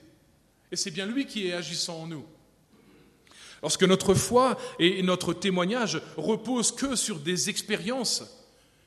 Et 0.71 0.75
c'est 0.75 0.89
bien 0.89 1.05
lui 1.05 1.27
qui 1.27 1.45
est 1.45 1.53
agissant 1.53 1.99
en 1.99 2.07
nous. 2.07 2.25
Lorsque 3.61 3.83
notre 3.83 4.15
foi 4.15 4.57
et 4.79 5.03
notre 5.03 5.33
témoignage 5.33 6.01
reposent 6.17 6.71
que 6.71 6.95
sur 6.95 7.19
des 7.19 7.51
expériences, 7.51 8.38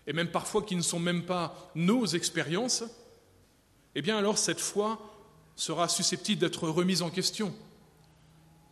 et 0.07 0.13
même 0.13 0.31
parfois 0.31 0.63
qui 0.63 0.77
ne 0.77 0.83
sont 0.83 0.99
même 0.99 1.25
pas 1.25 1.71
nos 1.75 2.07
expériences, 2.07 2.85
eh 3.95 4.03
bien 4.03 4.17
alors 4.17 4.39
cette 4.39 4.61
foi 4.61 4.99
sera 5.57 5.89
susceptible 5.89 6.41
d'être 6.41 6.69
remise 6.69 7.03
en 7.03 7.11
question, 7.11 7.55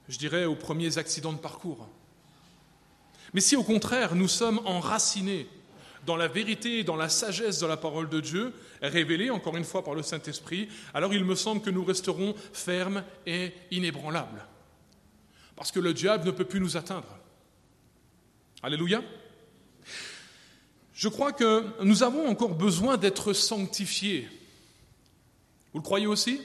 je 0.08 0.18
dirais 0.18 0.44
aux 0.44 0.56
premiers 0.56 0.98
accidents 0.98 1.32
de 1.32 1.38
parcours. 1.38 1.88
Mais 3.32 3.40
si 3.40 3.54
au 3.56 3.62
contraire 3.62 4.14
nous 4.14 4.28
sommes 4.28 4.60
enracinés 4.64 5.46
dans 6.06 6.16
la 6.16 6.28
vérité 6.28 6.78
et 6.78 6.84
dans 6.84 6.96
la 6.96 7.08
sagesse 7.08 7.60
de 7.60 7.66
la 7.66 7.76
parole 7.76 8.08
de 8.08 8.20
Dieu, 8.20 8.54
révélée 8.82 9.30
encore 9.30 9.56
une 9.56 9.64
fois 9.64 9.84
par 9.84 9.94
le 9.94 10.02
Saint-Esprit, 10.02 10.68
alors 10.94 11.12
il 11.12 11.24
me 11.24 11.34
semble 11.34 11.60
que 11.60 11.70
nous 11.70 11.84
resterons 11.84 12.34
fermes 12.52 13.04
et 13.26 13.52
inébranlables. 13.70 14.46
Parce 15.56 15.70
que 15.70 15.80
le 15.80 15.92
diable 15.92 16.26
ne 16.26 16.30
peut 16.30 16.46
plus 16.46 16.60
nous 16.60 16.76
atteindre. 16.76 17.18
Alléluia. 18.62 19.02
Je 21.00 21.08
crois 21.08 21.32
que 21.32 21.64
nous 21.82 22.02
avons 22.02 22.28
encore 22.28 22.54
besoin 22.54 22.98
d'être 22.98 23.32
sanctifiés. 23.32 24.28
Vous 25.72 25.78
le 25.78 25.82
croyez 25.82 26.06
aussi? 26.06 26.42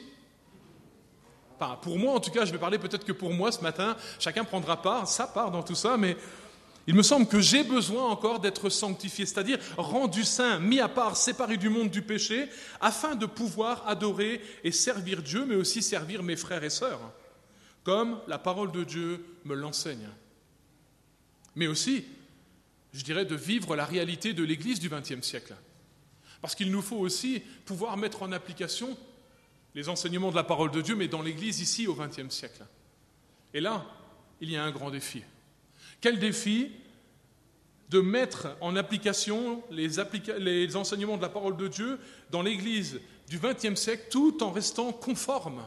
Enfin, 1.60 1.78
Pour 1.82 2.00
moi, 2.00 2.14
en 2.14 2.22
tout 2.22 2.32
cas, 2.32 2.46
je 2.46 2.54
vais 2.54 2.58
parler 2.58 2.80
peut-être 2.80 3.04
que 3.04 3.12
pour 3.12 3.34
moi 3.34 3.52
ce 3.52 3.60
matin, 3.60 3.98
chacun 4.18 4.46
prendra 4.46 4.82
part, 4.82 5.10
sa 5.10 5.28
part 5.28 5.52
dans 5.52 5.62
tout 5.62 5.76
ça, 5.76 5.98
mais 5.98 6.16
il 6.88 6.96
me 6.96 7.04
semble 7.04 7.28
que 7.28 7.42
j'ai 7.42 7.66
besoin 7.66 8.06
encore 8.06 8.40
d'être 8.40 8.70
sanctifié, 8.70 9.26
c'est-à-dire 9.26 9.60
rendu 9.76 10.24
saint, 10.24 10.58
mis 10.60 10.80
à 10.80 10.88
part, 10.88 11.18
séparé 11.18 11.58
du 11.58 11.68
monde 11.68 11.90
du 11.90 12.02
péché, 12.02 12.48
afin 12.80 13.16
de 13.16 13.26
pouvoir 13.26 13.86
adorer 13.86 14.42
et 14.64 14.72
servir 14.72 15.22
Dieu, 15.22 15.46
mais 15.46 15.56
aussi 15.56 15.82
servir 15.82 16.24
mes 16.24 16.38
frères 16.38 16.64
et 16.64 16.70
sœurs, 16.70 17.02
comme 17.84 18.22
la 18.26 18.38
parole 18.38 18.72
de 18.72 18.86
Dieu 18.86 19.26
me 19.44 19.54
l'enseigne. 19.54 20.08
Mais 21.58 21.68
aussi 21.68 22.06
je 22.96 23.04
dirais, 23.04 23.26
de 23.26 23.36
vivre 23.36 23.76
la 23.76 23.86
réalité 23.86 24.34
de 24.34 24.44
l'Église 24.44 24.80
du 24.80 24.90
XXe 24.90 25.22
siècle. 25.22 25.54
Parce 26.42 26.56
qu'il 26.56 26.72
nous 26.72 26.82
faut 26.82 26.98
aussi 26.98 27.42
pouvoir 27.66 27.98
mettre 27.98 28.24
en 28.24 28.32
application 28.32 28.98
les 29.74 29.90
enseignements 29.90 30.32
de 30.32 30.36
la 30.36 30.46
parole 30.46 30.72
de 30.72 30.82
Dieu, 30.82 30.96
mais 30.96 31.10
dans 31.10 31.22
l'Église 31.22 31.60
ici 31.60 31.88
au 31.88 31.96
XXe 31.96 32.34
siècle. 32.34 32.66
Et 33.54 33.60
là, 33.60 33.86
il 34.40 34.50
y 34.50 34.56
a 34.56 34.64
un 34.64 34.72
grand 34.72 34.92
défi. 34.92 35.24
Quel 36.00 36.20
défi 36.20 36.72
de 37.90 38.00
mettre 38.00 38.56
en 38.62 38.78
application 38.78 39.62
les, 39.70 40.76
enseignements 40.78 41.18
de 41.18 41.22
la 41.22 41.30
parole 41.30 41.58
de 41.58 41.68
Dieu 41.68 42.00
dans 42.32 42.42
l'Église 42.42 43.02
du 43.28 43.40
XXe 43.40 43.76
siècle 43.76 44.08
tout 44.10 44.42
en 44.42 44.52
restant 44.52 44.94
conforme 44.94 45.64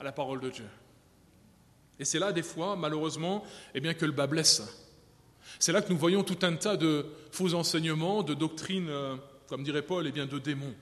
à 0.00 0.04
la 0.04 0.12
parole 0.12 0.40
de 0.40 0.48
Dieu? 0.48 0.68
Et 1.98 2.06
c'est 2.06 2.18
là, 2.18 2.32
des 2.32 2.42
fois, 2.42 2.76
malheureusement, 2.76 3.44
eh 3.74 3.80
bien, 3.80 3.92
que 3.92 4.06
le 4.06 4.12
bas 4.12 4.26
blesse. 4.26 4.81
C'est 5.58 5.72
là 5.72 5.82
que 5.82 5.92
nous 5.92 5.98
voyons 5.98 6.22
tout 6.24 6.38
un 6.42 6.54
tas 6.56 6.76
de 6.76 7.06
faux 7.30 7.54
enseignements, 7.54 8.22
de 8.22 8.34
doctrines, 8.34 8.88
euh, 8.88 9.16
comme 9.48 9.62
dirait 9.62 9.82
Paul, 9.82 10.06
et 10.06 10.08
eh 10.08 10.12
bien 10.12 10.26
de 10.26 10.38
démons. 10.38 10.74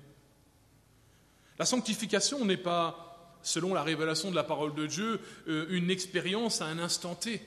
La 1.59 1.67
sanctification 1.67 2.45
n'est 2.45 2.57
pas, 2.57 3.37
selon 3.43 3.75
la 3.75 3.83
révélation 3.83 4.31
de 4.31 4.37
la 4.37 4.45
parole 4.45 4.75
de 4.75 4.87
Dieu, 4.87 5.21
euh, 5.49 5.67
une 5.71 5.90
expérience 5.90 6.62
à 6.62 6.67
un 6.67 6.79
instant 6.79 7.14
T. 7.14 7.43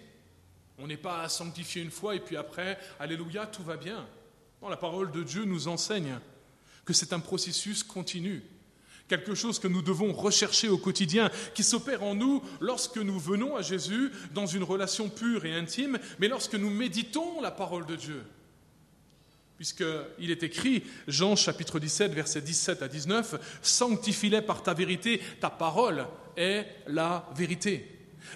On 0.77 0.87
n'est 0.87 0.97
pas 0.97 1.27
sanctifié 1.29 1.81
une 1.81 1.91
fois 1.91 2.15
et 2.15 2.19
puis 2.19 2.37
après, 2.37 2.77
alléluia, 2.99 3.45
tout 3.47 3.63
va 3.63 3.77
bien. 3.77 4.07
Non, 4.61 4.69
la 4.69 4.77
parole 4.77 5.11
de 5.11 5.23
Dieu 5.23 5.45
nous 5.45 5.67
enseigne 5.67 6.19
que 6.85 6.93
c'est 6.93 7.13
un 7.13 7.19
processus 7.19 7.83
continu 7.83 8.43
quelque 9.07 9.35
chose 9.35 9.59
que 9.59 9.67
nous 9.67 9.81
devons 9.81 10.13
rechercher 10.13 10.69
au 10.69 10.77
quotidien, 10.77 11.29
qui 11.53 11.63
s'opère 11.63 12.03
en 12.03 12.15
nous 12.15 12.41
lorsque 12.59 12.97
nous 12.97 13.19
venons 13.19 13.55
à 13.55 13.61
Jésus 13.61 14.11
dans 14.33 14.45
une 14.45 14.63
relation 14.63 15.09
pure 15.09 15.45
et 15.45 15.53
intime, 15.53 15.99
mais 16.19 16.27
lorsque 16.27 16.55
nous 16.55 16.69
méditons 16.69 17.41
la 17.41 17.51
parole 17.51 17.85
de 17.85 17.95
Dieu. 17.95 18.23
Puisqu'il 19.57 20.31
est 20.31 20.43
écrit, 20.43 20.83
Jean 21.07 21.35
chapitre 21.35 21.79
17, 21.79 22.13
versets 22.13 22.41
17 22.41 22.81
à 22.81 22.87
19, 22.87 23.59
Sanctifie-les 23.61 24.41
par 24.41 24.63
ta 24.63 24.73
vérité, 24.73 25.21
ta 25.39 25.49
parole 25.49 26.07
est 26.35 26.65
la 26.87 27.29
vérité. 27.35 27.87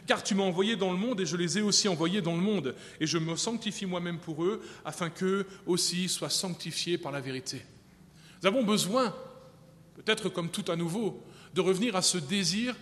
Car 0.05 0.21
tu 0.21 0.35
m'as 0.35 0.43
envoyé 0.43 0.75
dans 0.75 0.91
le 0.91 0.97
monde 0.97 1.21
et 1.21 1.25
je 1.25 1.37
les 1.37 1.57
ai 1.57 1.61
aussi 1.61 1.87
envoyés 1.87 2.21
dans 2.21 2.35
le 2.35 2.41
monde, 2.41 2.75
et 2.99 3.07
je 3.07 3.17
me 3.17 3.35
sanctifie 3.35 3.85
moi-même 3.85 4.19
pour 4.19 4.43
eux, 4.43 4.61
afin 4.85 5.09
qu'eux 5.09 5.47
aussi 5.65 6.07
soient 6.07 6.29
sanctifiés 6.29 6.97
par 6.97 7.11
la 7.11 7.21
vérité. 7.21 7.61
Nous 8.41 8.47
avons 8.47 8.63
besoin 8.63 9.15
peut-être 9.97 10.29
comme 10.29 10.49
tout 10.49 10.71
à 10.71 10.75
nouveau, 10.75 11.23
de 11.53 11.61
revenir 11.61 11.95
à 11.95 12.01
ce 12.01 12.17
désir, 12.17 12.75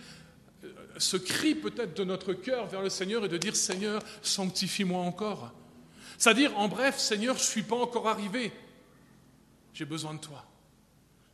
ce 0.98 1.16
cri 1.16 1.54
peut-être 1.54 1.96
de 1.96 2.04
notre 2.04 2.32
cœur 2.32 2.66
vers 2.66 2.82
le 2.82 2.90
Seigneur 2.90 3.24
et 3.24 3.28
de 3.28 3.36
dire 3.36 3.56
Seigneur, 3.56 4.02
sanctifie-moi 4.22 5.00
encore. 5.00 5.52
C'est-à-dire, 6.18 6.56
en 6.56 6.68
bref, 6.68 6.98
Seigneur, 6.98 7.36
je 7.36 7.42
ne 7.42 7.46
suis 7.46 7.62
pas 7.62 7.76
encore 7.76 8.08
arrivé. 8.08 8.52
J'ai 9.74 9.84
besoin 9.84 10.14
de 10.14 10.20
toi. 10.20 10.44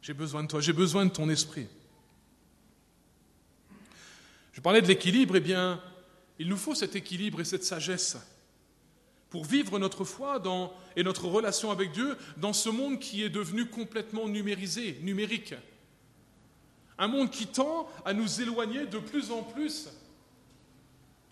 J'ai 0.00 0.14
besoin 0.14 0.42
de 0.42 0.48
toi. 0.48 0.60
J'ai 0.60 0.72
besoin 0.72 1.04
de 1.04 1.10
ton 1.10 1.28
esprit. 1.28 1.68
Je 4.52 4.60
parlais 4.60 4.82
de 4.82 4.88
l'équilibre, 4.88 5.36
eh 5.36 5.40
bien, 5.40 5.80
il 6.38 6.48
nous 6.48 6.56
faut 6.56 6.74
cet 6.74 6.96
équilibre 6.96 7.40
et 7.40 7.44
cette 7.44 7.64
sagesse 7.64 8.16
pour 9.30 9.44
vivre 9.44 9.78
notre 9.78 10.04
foi 10.04 10.42
et 10.94 11.02
notre 11.02 11.26
relation 11.26 11.70
avec 11.70 11.92
Dieu 11.92 12.18
dans 12.36 12.52
ce 12.52 12.68
monde 12.68 12.98
qui 12.98 13.22
est 13.22 13.30
devenu 13.30 13.64
complètement 13.66 14.28
numérisé, 14.28 14.98
numérique. 15.02 15.54
Un 17.02 17.08
monde 17.08 17.30
qui 17.30 17.48
tend 17.48 17.88
à 18.04 18.12
nous 18.12 18.40
éloigner 18.40 18.86
de 18.86 19.00
plus 19.00 19.32
en 19.32 19.42
plus 19.42 19.88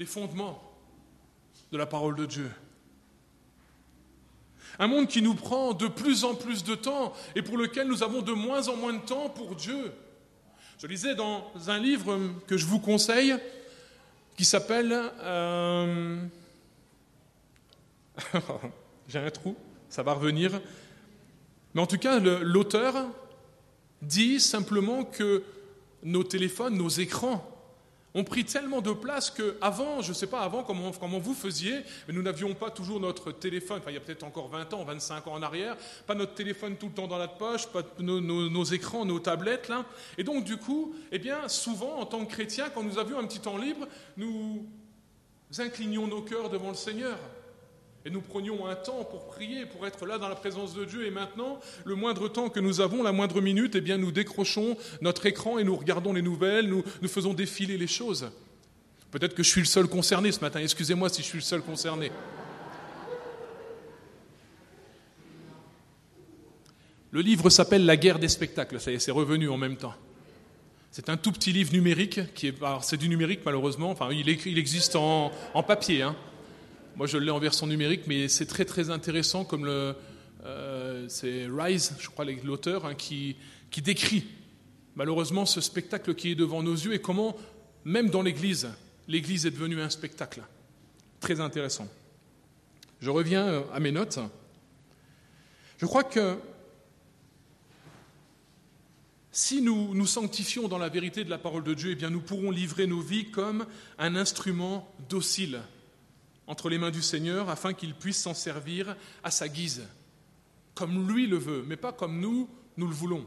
des 0.01 0.05
fondements 0.05 0.61
de 1.71 1.79
la 1.79 1.87
parole 1.87 2.17
de 2.17 2.27
Dieu. 2.27 2.51
Un 4.81 4.89
monde 4.89 5.07
qui 5.07 5.23
nous 5.23 5.37
prend 5.37 5.73
de 5.73 5.87
plus 5.87 6.25
en 6.25 6.35
plus 6.35 6.65
de 6.65 6.75
temps 6.75 7.13
et 7.37 7.43
pour 7.43 7.57
lequel 7.57 7.87
nous 7.87 8.03
avons 8.03 8.21
de 8.21 8.33
moins 8.33 8.67
en 8.67 8.75
moins 8.75 8.95
de 8.95 9.07
temps 9.07 9.29
pour 9.29 9.55
Dieu. 9.55 9.93
Je 10.79 10.89
lisais 10.89 11.15
dans 11.15 11.53
un 11.69 11.79
livre 11.79 12.19
que 12.49 12.57
je 12.57 12.67
vous 12.67 12.81
conseille 12.81 13.37
qui 14.37 14.45
s'appelle... 14.45 14.93
Euh, 15.21 16.21
j'ai 19.07 19.21
un 19.21 19.31
trou, 19.31 19.55
ça 19.89 20.03
va 20.03 20.15
revenir. 20.15 20.61
Mais 21.75 21.81
en 21.81 21.87
tout 21.87 21.99
cas, 21.99 22.19
l'auteur 22.19 23.07
dit 24.03 24.41
simplement 24.41 25.05
que 25.05 25.45
nos 26.03 26.25
téléphones, 26.25 26.77
nos 26.77 26.89
écrans 26.89 27.57
ont 28.15 28.25
pris 28.25 28.45
tellement 28.45 28.81
de 28.81 28.93
place 28.93 29.31
qu'avant, 29.31 30.03
je 30.03 30.09
ne 30.09 30.15
sais 30.15 30.27
pas 30.27 30.41
avant 30.41 30.65
comment, 30.65 31.19
vous 31.19 31.35
faisiez, 31.35 31.81
mais 32.07 32.15
nous 32.15 32.23
n'avions 32.23 32.55
pas 32.55 32.71
toujours 32.71 32.99
notre 32.99 33.31
téléphone, 33.31 33.79
enfin 33.81 33.91
il 33.91 33.95
y 33.95 33.97
a 33.97 34.01
peut-être 34.01 34.25
encore 34.25 34.49
20 34.49 34.75
ans, 34.75 34.85
25 34.85 35.27
ans 35.29 35.35
en 35.35 35.43
arrière, 35.43 35.77
pas 36.07 36.15
notre 36.15 36.35
téléphone 36.35 36.77
tout 36.77 36.87
le 36.87 36.93
temps 36.93 37.07
dans 37.07 37.19
la 37.19 37.29
poche, 37.29 37.69
pas 37.69 37.83
nos, 38.01 38.65
écrans, 38.65 39.05
nos 39.05 39.21
tablettes, 39.21 39.69
là. 39.69 39.85
Et 40.19 40.25
donc 40.25 40.45
du 40.45 40.57
coup, 40.57 40.95
eh 41.13 41.19
bien, 41.19 41.49
souvent, 41.49 42.01
en 42.01 42.07
tant 42.07 42.25
que 42.25 42.33
chrétiens, 42.33 42.69
quand 42.75 42.83
nous 42.83 42.99
avions 42.99 43.19
un 43.19 43.27
petit 43.27 43.41
temps 43.41 43.57
libre, 43.57 43.87
nous 44.17 44.67
inclinions 45.59 46.07
nos 46.07 46.23
cœurs 46.23 46.51
devant 46.51 46.71
le 46.71 46.75
Seigneur. 46.75 47.17
Et 48.07 48.11
nous 48.11 48.23
prenions 48.23 48.67
un 48.67 48.75
temps 48.77 49.05
pour 49.05 49.27
prier, 49.27 49.67
pour 49.67 49.87
être 49.87 50.07
là 50.07 50.17
dans 50.17 50.29
la 50.29 50.35
présence 50.35 50.75
de 50.75 50.85
Dieu. 50.87 51.07
Et 51.07 51.11
maintenant, 51.11 51.61
le 51.85 51.95
moindre 51.95 52.29
temps 52.29 52.49
que 52.49 52.61
nous 52.61 52.81
avons, 52.81 53.03
la 53.03 53.13
moindre 53.13 53.43
minute, 53.43 53.75
eh 53.75 53.83
bien, 53.83 53.99
nous 53.99 54.11
décrochons 54.11 54.77
notre 55.03 55.27
écran 55.27 55.59
et 55.59 55.65
nous 55.65 55.77
regardons 55.77 56.15
les 56.15 56.23
nouvelles, 56.23 56.67
nous, 56.67 56.83
nous 57.03 57.09
faisons 57.09 57.35
défiler 57.35 57.77
les 57.77 57.87
choses. 57.87 58.31
Peut-être 59.11 59.35
que 59.35 59.43
je 59.43 59.51
suis 59.51 59.61
le 59.61 59.67
seul 59.67 59.87
concerné 59.87 60.33
ce 60.33 60.41
matin. 60.41 60.61
Excusez-moi 60.61 61.11
si 61.11 61.23
je 61.23 61.27
suis 61.27 61.39
le 61.39 61.45
seul 61.45 61.61
concerné. 61.61 62.11
Le 67.11 67.21
livre 67.21 67.51
s'appelle 67.51 67.85
La 67.85 67.97
guerre 67.97 68.19
des 68.19 68.29
spectacles. 68.29 68.81
Ça 68.81 68.93
y 68.93 68.95
est, 68.95 68.99
c'est 69.01 69.11
revenu 69.11 69.49
en 69.51 69.59
même 69.59 69.77
temps. 69.77 69.95
C'est 70.93 71.09
un 71.09 71.17
tout 71.17 71.33
petit 71.33 71.53
livre 71.53 71.73
numérique 71.73 72.33
qui 72.35 72.49
est, 72.49 72.55
c'est 72.83 72.97
du 72.97 73.09
numérique 73.09 73.41
malheureusement. 73.45 73.91
Enfin, 73.91 74.09
il, 74.11 74.29
existe 74.59 74.97
en, 74.97 75.33
en 75.55 75.63
papier. 75.63 76.03
Hein. 76.03 76.17
Moi 76.97 77.07
je 77.07 77.19
l'ai 77.19 77.31
en 77.31 77.39
version 77.39 77.67
numérique, 77.67 78.03
mais 78.07 78.29
c'est 78.29 78.47
très 78.47 78.65
très 78.65 78.91
intéressant 78.91 79.45
comme 79.45 79.65
le, 79.65 79.95
euh, 80.45 81.07
c'est 81.09 81.47
Rise, 81.51 81.95
je 81.99 82.09
crois 82.09 82.25
l'auteur, 82.25 82.87
hein, 82.87 82.95
qui, 82.95 83.37
qui 83.71 83.83
décrit 83.83 84.27
malheureusement 84.95 85.47
ce 85.47 85.61
spectacle 85.61 86.15
qui 86.15 86.33
est 86.33 86.35
devant 86.35 86.63
nos 86.63 86.75
yeux 86.75 86.95
et 86.95 87.01
comment, 87.01 87.37
même 87.85 88.11
dans 88.11 88.23
l'Église, 88.23 88.69
l'Église 89.09 89.47
est 89.47 89.51
devenue 89.51 89.81
un 89.81 89.91
spectacle. 89.91 90.43
Très 91.21 91.41
intéressant. 91.41 91.89
Je 93.01 93.11
reviens 93.11 93.47
euh, 93.47 93.63
à 93.73 93.81
mes 93.81 93.93
notes. 93.93 94.19
Je 95.79 95.87
crois 95.87 96.05
que 96.05 96.37
si 99.33 99.63
nous 99.63 99.95
nous 99.95 100.07
sanctifions 100.07 100.69
dans 100.69 100.79
la 100.79 100.89
vérité 100.89 101.25
de 101.25 101.31
la 101.31 101.39
parole 101.39 101.63
de 101.63 101.73
Dieu, 101.73 101.93
eh 101.93 101.95
bien 101.95 102.11
nous 102.11 102.21
pourrons 102.21 102.51
livrer 102.51 102.87
nos 102.87 103.01
vies 103.01 103.31
comme 103.31 103.65
un 103.99 104.17
instrument 104.17 104.93
docile 105.09 105.61
entre 106.51 106.69
les 106.69 106.79
mains 106.79 106.91
du 106.91 107.01
Seigneur 107.01 107.49
afin 107.49 107.75
qu'il 107.75 107.95
puisse 107.95 108.21
s'en 108.21 108.35
servir 108.35 108.97
à 109.23 109.31
sa 109.31 109.49
guise, 109.49 109.85
comme 110.75 111.09
lui 111.09 111.29
le 111.29 111.39
veut, 111.39 111.65
mais 111.65 111.77
pas 111.77 111.93
comme 111.93 112.19
nous, 112.19 112.51
nous 112.77 112.89
le 112.89 112.93
voulons. 112.93 113.25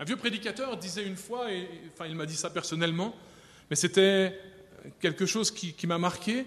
Un 0.00 0.04
vieux 0.04 0.16
prédicateur 0.16 0.76
disait 0.76 1.06
une 1.06 1.16
fois, 1.16 1.52
et, 1.52 1.68
enfin 1.92 2.06
il 2.06 2.16
m'a 2.16 2.26
dit 2.26 2.34
ça 2.34 2.50
personnellement, 2.50 3.14
mais 3.70 3.76
c'était 3.76 4.36
quelque 4.98 5.24
chose 5.24 5.52
qui, 5.52 5.86
m'a 5.86 5.98
marqué. 5.98 6.44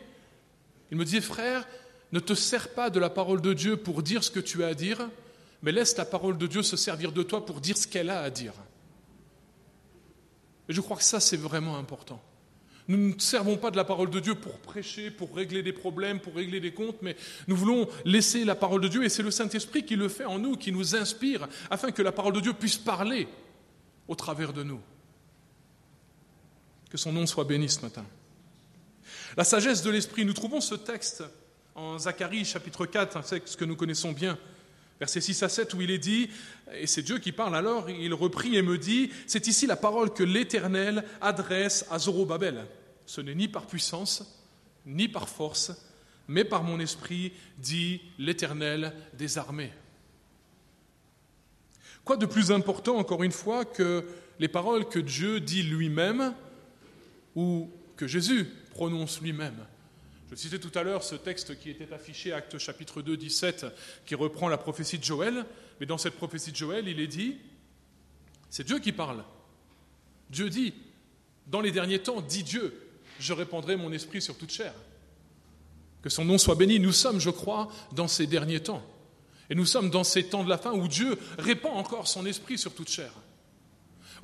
Il 0.91 0.97
me 0.97 1.05
disait, 1.05 1.21
frère, 1.21 1.65
ne 2.11 2.19
te 2.19 2.33
sers 2.33 2.73
pas 2.73 2.89
de 2.89 2.99
la 2.99 3.09
parole 3.09 3.39
de 3.39 3.53
Dieu 3.53 3.77
pour 3.77 4.03
dire 4.03 4.21
ce 4.21 4.31
que 4.31 4.41
tu 4.41 4.65
as 4.65 4.67
à 4.67 4.73
dire, 4.73 5.09
mais 5.61 5.71
laisse 5.71 5.95
la 5.95 6.03
parole 6.03 6.37
de 6.37 6.45
Dieu 6.45 6.61
se 6.61 6.75
servir 6.75 7.13
de 7.13 7.23
toi 7.23 7.45
pour 7.45 7.61
dire 7.61 7.77
ce 7.77 7.87
qu'elle 7.87 8.09
a 8.09 8.19
à 8.19 8.29
dire. 8.29 8.53
Et 10.67 10.73
je 10.73 10.81
crois 10.81 10.97
que 10.97 11.03
ça, 11.03 11.21
c'est 11.21 11.37
vraiment 11.37 11.77
important. 11.77 12.21
Nous 12.87 12.97
ne 12.97 13.19
servons 13.19 13.57
pas 13.57 13.71
de 13.71 13.77
la 13.77 13.83
parole 13.83 14.11
de 14.11 14.19
Dieu 14.19 14.35
pour 14.35 14.59
prêcher, 14.59 15.09
pour 15.09 15.35
régler 15.35 15.63
des 15.63 15.73
problèmes, 15.73 16.19
pour 16.19 16.35
régler 16.35 16.59
des 16.59 16.71
comptes, 16.71 17.01
mais 17.01 17.15
nous 17.47 17.55
voulons 17.55 17.87
laisser 18.05 18.45
la 18.45 18.53
parole 18.53 18.81
de 18.81 18.87
Dieu, 18.87 19.03
et 19.03 19.09
c'est 19.09 19.23
le 19.23 19.31
Saint-Esprit 19.31 19.85
qui 19.85 19.95
le 19.95 20.07
fait 20.07 20.25
en 20.25 20.37
nous, 20.37 20.55
qui 20.55 20.71
nous 20.71 20.95
inspire, 20.95 21.47
afin 21.71 21.91
que 21.91 22.03
la 22.03 22.11
parole 22.11 22.33
de 22.33 22.41
Dieu 22.41 22.53
puisse 22.53 22.77
parler 22.77 23.27
au 24.07 24.13
travers 24.13 24.53
de 24.53 24.61
nous. 24.61 24.79
Que 26.91 26.97
son 26.97 27.11
nom 27.11 27.25
soit 27.25 27.45
béni 27.45 27.69
ce 27.69 27.81
matin. 27.81 28.05
La 29.35 29.43
sagesse 29.43 29.81
de 29.81 29.89
l'Esprit, 29.89 30.23
nous 30.23 30.33
trouvons 30.33 30.61
ce 30.61 30.75
texte 30.75 31.23
en 31.73 31.97
Zacharie 31.97 32.45
chapitre 32.45 32.85
4, 32.85 33.17
un 33.17 33.21
texte 33.21 33.57
que 33.57 33.65
nous 33.65 33.75
connaissons 33.75 34.11
bien, 34.11 34.37
Verset 34.99 35.21
6 35.21 35.43
à 35.43 35.49
7 35.49 35.73
où 35.73 35.81
il 35.81 35.91
est 35.91 35.97
dit, 35.97 36.29
et 36.73 36.87
c'est 36.87 37.01
Dieu 37.01 37.19
qui 37.19 37.31
parle 37.31 37.55
alors, 37.55 37.89
il 37.89 38.13
reprit 38.13 38.55
et 38.55 38.61
me 38.61 38.77
dit, 38.77 39.11
c'est 39.27 39.47
ici 39.47 39.67
la 39.67 39.75
parole 39.75 40.13
que 40.13 40.23
l'Éternel 40.23 41.03
adresse 41.19 41.85
à 41.91 41.99
Zorobabel. 41.99 42.65
Ce 43.05 43.19
n'est 43.19 43.35
ni 43.35 43.47
par 43.47 43.67
puissance, 43.67 44.41
ni 44.85 45.09
par 45.09 45.27
force, 45.27 45.73
mais 46.27 46.45
par 46.45 46.63
mon 46.63 46.79
esprit, 46.79 47.33
dit 47.57 48.01
l'Éternel 48.17 48.93
des 49.13 49.37
armées. 49.37 49.73
Quoi 52.05 52.17
de 52.17 52.25
plus 52.25 52.51
important, 52.51 52.97
encore 52.97 53.23
une 53.23 53.31
fois, 53.31 53.65
que 53.65 54.05
les 54.39 54.47
paroles 54.47 54.87
que 54.87 54.99
Dieu 54.99 55.39
dit 55.39 55.63
lui-même 55.63 56.33
ou 57.35 57.69
que 57.97 58.07
Jésus 58.07 58.47
prononce 58.71 59.21
lui-même? 59.21 59.65
Je 60.29 60.35
citais 60.35 60.59
tout 60.59 60.71
à 60.77 60.83
l'heure 60.83 61.03
ce 61.03 61.15
texte 61.15 61.59
qui 61.59 61.69
était 61.69 61.91
affiché, 61.93 62.33
Acte 62.33 62.57
chapitre 62.57 63.01
2, 63.01 63.15
17, 63.15 63.67
qui 64.05 64.15
reprend 64.15 64.47
la 64.47 64.57
prophétie 64.57 64.97
de 64.97 65.03
Joël. 65.03 65.45
Mais 65.79 65.85
dans 65.85 65.97
cette 65.97 66.15
prophétie 66.15 66.51
de 66.51 66.55
Joël, 66.55 66.87
il 66.87 66.99
est 66.99 67.07
dit, 67.07 67.37
c'est 68.49 68.63
Dieu 68.63 68.79
qui 68.79 68.91
parle. 68.91 69.23
Dieu 70.29 70.49
dit, 70.49 70.73
dans 71.47 71.61
les 71.61 71.71
derniers 71.71 71.99
temps, 71.99 72.21
dit 72.21 72.43
Dieu, 72.43 72.73
je 73.19 73.33
répandrai 73.33 73.75
mon 73.75 73.91
esprit 73.91 74.21
sur 74.21 74.37
toute 74.37 74.51
chair. 74.51 74.73
Que 76.01 76.09
son 76.09 76.25
nom 76.25 76.37
soit 76.37 76.55
béni. 76.55 76.79
Nous 76.79 76.91
sommes, 76.91 77.19
je 77.19 77.29
crois, 77.29 77.71
dans 77.91 78.07
ces 78.07 78.27
derniers 78.27 78.61
temps. 78.61 78.83
Et 79.49 79.55
nous 79.55 79.65
sommes 79.65 79.91
dans 79.91 80.03
ces 80.03 80.23
temps 80.23 80.43
de 80.43 80.49
la 80.49 80.57
fin 80.57 80.73
où 80.73 80.87
Dieu 80.87 81.17
répand 81.37 81.77
encore 81.77 82.07
son 82.07 82.25
esprit 82.25 82.57
sur 82.57 82.73
toute 82.73 82.89
chair 82.89 83.11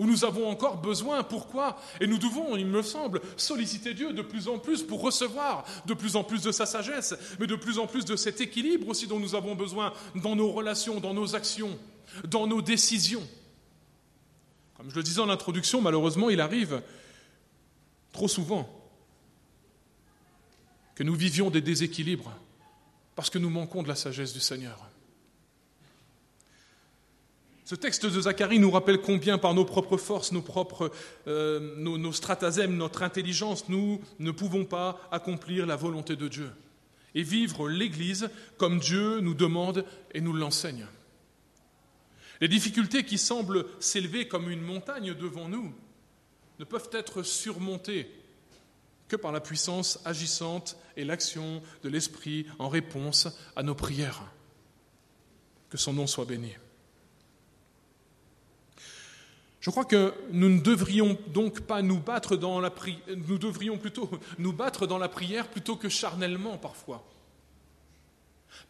où 0.02 0.08
nous 0.08 0.26
avons 0.26 0.50
encore 0.50 0.78
besoin. 0.78 1.22
Pourquoi? 1.22 1.80
Et 2.00 2.08
nous 2.08 2.18
devons, 2.18 2.58
il 2.58 2.66
me 2.66 2.82
semble, 2.82 3.22
solliciter 3.38 3.94
Dieu 3.94 4.14
de 4.14 4.24
plus 4.24 4.48
en 4.48 4.58
plus 4.58 4.82
pour 4.82 5.00
recevoir 5.00 5.64
de 5.86 5.94
plus 5.94 6.16
en 6.16 6.24
plus 6.24 6.42
de 6.42 6.52
sa 6.52 6.66
sagesse, 6.66 7.14
mais 7.40 7.46
de 7.46 7.56
plus 7.56 7.78
en 7.78 7.86
plus 7.86 8.04
de 8.04 8.16
cet 8.16 8.42
équilibre 8.42 8.88
aussi 8.88 9.06
dont 9.06 9.20
nous 9.20 9.36
avons 9.36 9.54
besoin 9.54 9.94
dans 10.16 10.36
nos 10.36 10.52
relations, 10.52 11.00
dans 11.00 11.14
nos 11.14 11.36
actions, 11.36 11.78
dans 12.28 12.48
nos 12.48 12.64
décisions. 12.64 13.22
Comme 14.76 14.90
je 14.90 14.96
le 14.96 15.04
disais 15.04 15.22
en 15.22 15.30
introduction, 15.30 15.82
malheureusement, 15.82 16.32
il 16.32 16.42
arrive 16.42 16.82
trop 18.12 18.28
souvent 18.28 18.68
que 20.96 21.04
nous 21.04 21.14
vivions 21.14 21.52
des 21.52 21.62
déséquilibres 21.62 22.34
parce 23.16 23.30
que 23.30 23.38
nous 23.38 23.52
manquons 23.52 23.84
de 23.84 23.88
la 23.88 23.96
sagesse 23.96 24.34
du 24.34 24.40
Seigneur. 24.40 24.80
Ce 27.72 27.78
texte 27.78 28.06
de 28.06 28.20
Zacharie 28.20 28.60
nous 28.60 28.70
rappelle 28.70 29.00
combien 29.00 29.38
par 29.38 29.54
nos 29.54 29.64
propres 29.64 29.96
forces, 29.96 30.34
nos 30.34 30.42
propres 30.42 30.92
euh, 31.28 32.12
stratagèmes, 32.12 32.76
notre 32.76 33.02
intelligence, 33.02 33.70
nous 33.70 34.02
ne 34.20 34.32
pouvons 34.32 34.66
pas 34.66 35.00
accomplir 35.10 35.66
la 35.66 35.78
volonté 35.78 36.18
de 36.18 36.28
Dieu 36.28 36.52
et 37.16 37.24
vivre 37.24 37.70
l'Église 37.70 38.30
comme 38.58 38.80
Dieu 38.80 39.22
nous 39.22 39.36
demande 39.36 39.86
et 40.14 40.20
nous 40.20 40.34
l'enseigne. 40.34 40.86
Les 42.42 42.50
difficultés 42.50 43.06
qui 43.06 43.18
semblent 43.18 43.66
s'élever 43.80 44.28
comme 44.28 44.52
une 44.52 44.62
montagne 44.62 45.14
devant 45.14 45.48
nous 45.48 45.74
ne 46.60 46.66
peuvent 46.66 46.90
être 46.92 47.24
surmontées 47.24 48.12
que 49.08 49.16
par 49.16 49.32
la 49.32 49.40
puissance 49.40 50.02
agissante 50.04 50.76
et 50.98 51.06
l'action 51.06 51.62
de 51.84 51.88
l'Esprit 51.88 52.48
en 52.60 52.68
réponse 52.68 53.30
à 53.56 53.64
nos 53.64 53.76
prières. 53.76 54.30
Que 55.70 55.78
son 55.78 55.94
nom 55.94 56.06
soit 56.06 56.26
béni. 56.26 56.52
Je 59.62 59.70
crois 59.70 59.86
que 59.86 60.14
nous 60.32 60.50
ne 60.50 60.60
devrions 60.60 61.18
donc 61.28 61.62
pas 61.62 61.84
nous 61.84 62.00
battre 62.00 62.36
dans 62.36 62.60
la 62.60 62.72
prière, 62.72 63.00
nous 63.28 63.38
devrions 63.38 63.78
plutôt 63.78 64.10
nous 64.40 64.52
battre 64.52 64.88
dans 64.88 64.98
la 64.98 65.08
prière 65.08 65.48
plutôt 65.48 65.76
que 65.76 65.88
charnellement 65.88 66.58
parfois. 66.58 67.08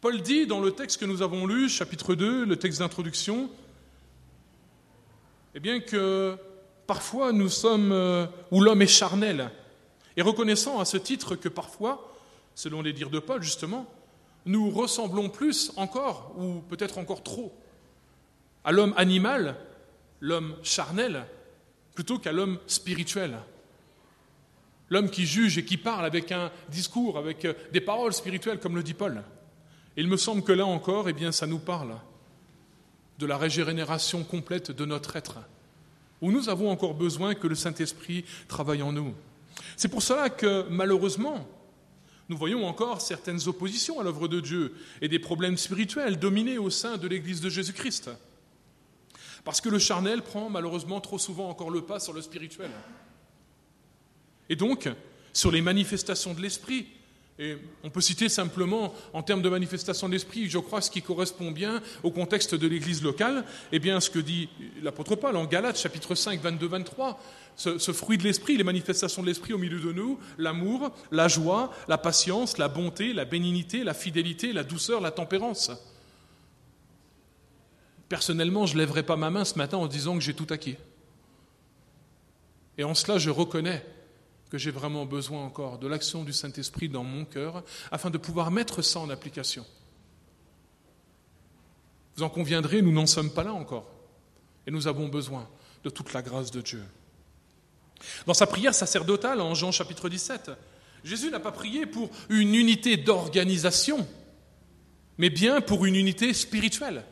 Paul 0.02 0.20
dit 0.20 0.46
dans 0.46 0.60
le 0.60 0.70
texte 0.70 1.00
que 1.00 1.06
nous 1.06 1.22
avons 1.22 1.46
lu, 1.46 1.70
chapitre 1.70 2.14
2, 2.14 2.44
le 2.44 2.56
texte 2.56 2.80
d'introduction, 2.80 3.50
eh 5.54 5.60
bien 5.60 5.80
que 5.80 6.36
parfois 6.86 7.32
nous 7.32 7.48
sommes 7.48 7.90
euh, 7.90 8.26
où 8.50 8.60
l'homme 8.60 8.82
est 8.82 8.86
charnel, 8.86 9.50
et 10.18 10.22
reconnaissant 10.22 10.78
à 10.78 10.84
ce 10.84 10.98
titre 10.98 11.36
que 11.36 11.48
parfois, 11.48 12.14
selon 12.54 12.82
les 12.82 12.92
dires 12.92 13.10
de 13.10 13.18
Paul 13.18 13.42
justement, 13.42 13.86
nous 14.44 14.70
ressemblons 14.70 15.30
plus 15.30 15.72
encore, 15.76 16.34
ou 16.36 16.60
peut-être 16.68 16.98
encore 16.98 17.22
trop, 17.22 17.50
à 18.62 18.72
l'homme 18.72 18.92
animal 18.98 19.56
l'homme 20.22 20.54
charnel 20.62 21.26
plutôt 21.94 22.18
qu'à 22.18 22.32
l'homme 22.32 22.58
spirituel. 22.66 23.36
L'homme 24.88 25.10
qui 25.10 25.26
juge 25.26 25.58
et 25.58 25.64
qui 25.64 25.76
parle 25.76 26.06
avec 26.06 26.32
un 26.32 26.50
discours, 26.70 27.18
avec 27.18 27.44
euh, 27.44 27.52
des 27.72 27.80
paroles 27.80 28.14
spirituelles, 28.14 28.60
comme 28.60 28.76
le 28.76 28.82
dit 28.82 28.94
Paul. 28.94 29.22
il 29.96 30.08
me 30.08 30.16
semble 30.16 30.42
que 30.42 30.52
là 30.52 30.64
encore, 30.64 31.08
eh 31.08 31.12
bien, 31.12 31.32
ça 31.32 31.46
nous 31.46 31.58
parle 31.58 31.96
de 33.18 33.26
la 33.26 33.36
régénération 33.36 34.24
complète 34.24 34.70
de 34.70 34.84
notre 34.84 35.16
être, 35.16 35.38
où 36.20 36.30
nous 36.30 36.48
avons 36.48 36.70
encore 36.70 36.94
besoin 36.94 37.34
que 37.34 37.46
le 37.46 37.54
Saint-Esprit 37.54 38.24
travaille 38.48 38.82
en 38.82 38.92
nous. 38.92 39.14
C'est 39.76 39.88
pour 39.88 40.02
cela 40.02 40.30
que, 40.30 40.66
malheureusement, 40.70 41.46
nous 42.28 42.36
voyons 42.36 42.66
encore 42.66 43.00
certaines 43.00 43.48
oppositions 43.48 44.00
à 44.00 44.04
l'œuvre 44.04 44.28
de 44.28 44.40
Dieu 44.40 44.74
et 45.00 45.08
des 45.08 45.18
problèmes 45.18 45.58
spirituels 45.58 46.18
dominés 46.18 46.58
au 46.58 46.70
sein 46.70 46.96
de 46.96 47.08
l'Église 47.08 47.40
de 47.40 47.50
Jésus-Christ. 47.50 48.10
Parce 49.44 49.60
que 49.60 49.68
le 49.68 49.78
charnel 49.78 50.22
prend 50.22 50.48
malheureusement 50.48 51.00
trop 51.00 51.18
souvent 51.18 51.48
encore 51.48 51.70
le 51.70 51.82
pas 51.82 51.98
sur 51.98 52.12
le 52.12 52.22
spirituel. 52.22 52.70
Et 54.48 54.56
donc, 54.56 54.88
sur 55.32 55.50
les 55.50 55.62
manifestations 55.62 56.34
de 56.34 56.40
l'esprit, 56.40 56.86
et 57.38 57.56
on 57.82 57.88
peut 57.88 58.02
citer 58.02 58.28
simplement, 58.28 58.92
en 59.14 59.22
termes 59.22 59.40
de 59.40 59.48
manifestation 59.48 60.06
de 60.06 60.12
l'esprit, 60.12 60.50
je 60.50 60.58
crois 60.58 60.82
ce 60.82 60.90
qui 60.90 61.00
correspond 61.00 61.50
bien 61.50 61.82
au 62.02 62.10
contexte 62.10 62.54
de 62.54 62.68
l'Église 62.68 63.02
locale, 63.02 63.44
eh 63.72 63.78
bien 63.78 64.00
ce 64.00 64.10
que 64.10 64.18
dit 64.18 64.50
l'apôtre 64.82 65.16
Paul 65.16 65.36
en 65.36 65.46
Galates 65.46 65.78
chapitre 65.78 66.14
5, 66.14 66.42
22-23, 66.42 67.16
ce, 67.56 67.78
ce, 67.78 67.92
fruit 67.92 68.18
de 68.18 68.24
l'esprit, 68.24 68.58
les 68.58 68.64
manifestations 68.64 69.22
de 69.22 69.26
l'esprit 69.26 69.54
au 69.54 69.58
milieu 69.58 69.80
de 69.80 69.92
nous, 69.92 70.18
l'amour, 70.36 70.92
la 71.10 71.26
joie, 71.26 71.72
la 71.88 71.98
patience, 71.98 72.58
la 72.58 72.68
bonté, 72.68 73.14
la 73.14 73.24
bénignité, 73.24 73.82
la 73.82 73.94
fidélité, 73.94 74.52
la 74.52 74.62
douceur, 74.62 75.00
la 75.00 75.10
tempérance. 75.10 75.70
Personnellement, 78.12 78.66
je 78.66 78.74
ne 78.74 78.80
lèverai 78.80 79.04
pas 79.04 79.16
ma 79.16 79.30
main 79.30 79.42
ce 79.42 79.56
matin 79.56 79.78
en 79.78 79.86
disant 79.86 80.12
que 80.12 80.20
j'ai 80.20 80.34
tout 80.34 80.46
acquis. 80.50 80.76
Et 82.76 82.84
en 82.84 82.94
cela, 82.94 83.16
je 83.16 83.30
reconnais 83.30 83.82
que 84.50 84.58
j'ai 84.58 84.70
vraiment 84.70 85.06
besoin 85.06 85.42
encore 85.42 85.78
de 85.78 85.88
l'action 85.88 86.22
du 86.22 86.34
Saint-Esprit 86.34 86.90
dans 86.90 87.04
mon 87.04 87.24
cœur 87.24 87.64
afin 87.90 88.10
de 88.10 88.18
pouvoir 88.18 88.50
mettre 88.50 88.82
ça 88.82 89.00
en 89.00 89.08
application. 89.08 89.64
Vous 92.16 92.22
en 92.22 92.28
conviendrez, 92.28 92.82
nous 92.82 92.92
n'en 92.92 93.06
sommes 93.06 93.32
pas 93.32 93.44
là 93.44 93.54
encore. 93.54 93.90
Et 94.66 94.70
nous 94.70 94.88
avons 94.88 95.08
besoin 95.08 95.48
de 95.82 95.88
toute 95.88 96.12
la 96.12 96.20
grâce 96.20 96.50
de 96.50 96.60
Dieu. 96.60 96.84
Dans 98.26 98.34
sa 98.34 98.46
prière 98.46 98.74
sacerdotale 98.74 99.40
en 99.40 99.54
Jean 99.54 99.72
chapitre 99.72 100.10
17, 100.10 100.50
Jésus 101.02 101.30
n'a 101.30 101.40
pas 101.40 101.50
prié 101.50 101.86
pour 101.86 102.10
une 102.28 102.54
unité 102.54 102.98
d'organisation, 102.98 104.06
mais 105.16 105.30
bien 105.30 105.62
pour 105.62 105.86
une 105.86 105.96
unité 105.96 106.34
spirituelle 106.34 107.04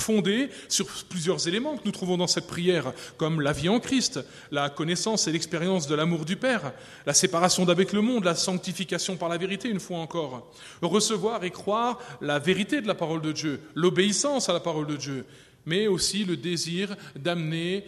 fondée 0.00 0.50
sur 0.68 0.86
plusieurs 1.08 1.46
éléments 1.48 1.76
que 1.76 1.84
nous 1.84 1.92
trouvons 1.92 2.16
dans 2.16 2.26
cette 2.26 2.46
prière, 2.46 2.92
comme 3.16 3.40
la 3.40 3.52
vie 3.52 3.68
en 3.68 3.80
Christ, 3.80 4.20
la 4.50 4.70
connaissance 4.70 5.26
et 5.26 5.32
l'expérience 5.32 5.86
de 5.86 5.94
l'amour 5.94 6.24
du 6.24 6.36
Père, 6.36 6.72
la 7.06 7.14
séparation 7.14 7.64
d'avec 7.64 7.92
le 7.92 8.00
monde, 8.00 8.24
la 8.24 8.34
sanctification 8.34 9.16
par 9.16 9.28
la 9.28 9.38
vérité, 9.38 9.68
une 9.68 9.80
fois 9.80 9.98
encore, 9.98 10.52
recevoir 10.82 11.44
et 11.44 11.50
croire 11.50 11.98
la 12.20 12.38
vérité 12.38 12.80
de 12.80 12.86
la 12.86 12.94
parole 12.94 13.22
de 13.22 13.32
Dieu, 13.32 13.60
l'obéissance 13.74 14.48
à 14.48 14.52
la 14.52 14.60
parole 14.60 14.86
de 14.86 14.96
Dieu, 14.96 15.24
mais 15.66 15.86
aussi 15.86 16.24
le 16.24 16.36
désir 16.36 16.96
d'amener 17.16 17.84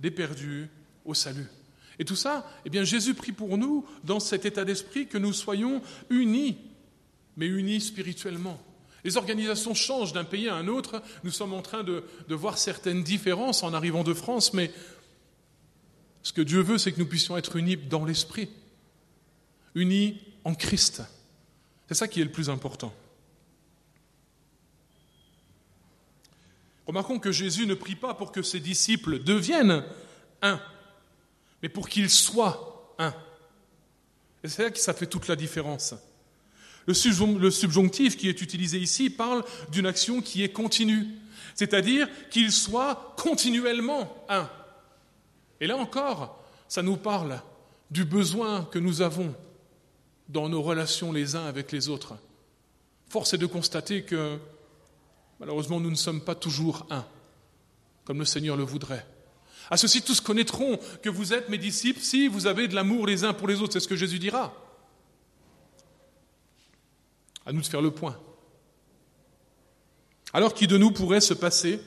des 0.00 0.10
perdus 0.10 0.68
au 1.04 1.14
salut. 1.14 1.46
Et 1.98 2.04
tout 2.04 2.16
ça, 2.16 2.48
eh 2.64 2.70
bien, 2.70 2.84
Jésus 2.84 3.14
prie 3.14 3.32
pour 3.32 3.58
nous 3.58 3.84
dans 4.04 4.20
cet 4.20 4.44
état 4.44 4.64
d'esprit 4.64 5.08
que 5.08 5.18
nous 5.18 5.32
soyons 5.32 5.82
unis, 6.10 6.58
mais 7.36 7.46
unis 7.46 7.80
spirituellement. 7.80 8.60
Les 9.04 9.16
organisations 9.16 9.74
changent 9.74 10.12
d'un 10.12 10.24
pays 10.24 10.48
à 10.48 10.54
un 10.54 10.68
autre. 10.68 11.02
Nous 11.24 11.30
sommes 11.30 11.54
en 11.54 11.62
train 11.62 11.84
de, 11.84 12.04
voir 12.28 12.58
certaines 12.58 13.02
différences 13.02 13.62
en 13.62 13.72
arrivant 13.72 14.04
de 14.04 14.14
France, 14.14 14.52
mais 14.52 14.72
ce 16.22 16.32
que 16.32 16.42
Dieu 16.42 16.60
veut, 16.60 16.78
c'est 16.78 16.92
que 16.92 16.98
nous 16.98 17.06
puissions 17.06 17.36
être 17.36 17.56
unis 17.56 17.76
dans 17.76 18.04
l'esprit, 18.04 18.50
unis 19.74 20.20
en 20.44 20.54
Christ. 20.54 21.02
C'est 21.86 21.94
ça 21.94 22.08
qui 22.08 22.20
est 22.20 22.24
le 22.24 22.32
plus 22.32 22.50
important. 22.50 22.92
Remarquons 26.86 27.18
que 27.18 27.32
Jésus 27.32 27.66
ne 27.66 27.74
prie 27.74 27.96
pas 27.96 28.14
pour 28.14 28.32
que 28.32 28.42
ses 28.42 28.60
disciples 28.60 29.22
deviennent 29.22 29.84
un, 30.42 30.60
mais 31.62 31.68
pour 31.68 31.88
qu'ils 31.88 32.10
soient 32.10 32.94
un. 32.98 33.14
Et 34.42 34.48
c'est 34.48 34.62
là 34.62 34.70
que 34.70 34.78
ça 34.78 34.94
fait 34.94 35.06
toute 35.06 35.28
la 35.28 35.36
différence. 35.36 35.94
Le 36.88 37.50
subjonctif 37.50 38.16
qui 38.16 38.30
est 38.30 38.40
utilisé 38.40 38.78
ici 38.78 39.10
parle 39.10 39.44
d'une 39.70 39.84
action 39.84 40.22
qui 40.22 40.42
est 40.42 40.48
continue, 40.48 41.06
c'est-à-dire 41.54 42.08
qu'il 42.30 42.50
soit 42.50 43.14
continuellement 43.18 44.24
un. 44.30 44.48
Et 45.60 45.66
là 45.66 45.76
encore, 45.76 46.42
ça 46.66 46.82
nous 46.82 46.96
parle 46.96 47.42
du 47.90 48.06
besoin 48.06 48.64
que 48.72 48.78
nous 48.78 49.02
avons 49.02 49.34
dans 50.30 50.48
nos 50.48 50.62
relations 50.62 51.12
les 51.12 51.36
uns 51.36 51.44
avec 51.44 51.72
les 51.72 51.90
autres. 51.90 52.16
Force 53.10 53.34
est 53.34 53.38
de 53.38 53.44
constater 53.44 54.02
que 54.02 54.38
malheureusement 55.40 55.80
nous 55.80 55.90
ne 55.90 55.94
sommes 55.94 56.22
pas 56.22 56.34
toujours 56.34 56.86
un, 56.88 57.04
comme 58.06 58.18
le 58.18 58.24
Seigneur 58.24 58.56
le 58.56 58.64
voudrait. 58.64 59.06
À 59.70 59.76
ceci 59.76 60.00
tous 60.00 60.22
connaîtront 60.22 60.78
que 61.02 61.10
vous 61.10 61.34
êtes 61.34 61.50
mes 61.50 61.58
disciples 61.58 62.00
si 62.00 62.28
vous 62.28 62.46
avez 62.46 62.66
de 62.66 62.74
l'amour 62.74 63.06
les 63.06 63.24
uns 63.24 63.34
pour 63.34 63.46
les 63.46 63.60
autres, 63.60 63.74
c'est 63.74 63.80
ce 63.80 63.88
que 63.88 63.96
Jésus 63.96 64.18
dira. 64.18 64.54
À 67.48 67.52
nous 67.52 67.62
de 67.62 67.66
faire 67.66 67.80
le 67.80 67.90
point. 67.90 68.14
Alors 70.34 70.52
qui 70.52 70.66
de 70.66 70.76
nous 70.76 70.90
pourrait 70.90 71.22
se 71.22 71.32
passer 71.32 71.80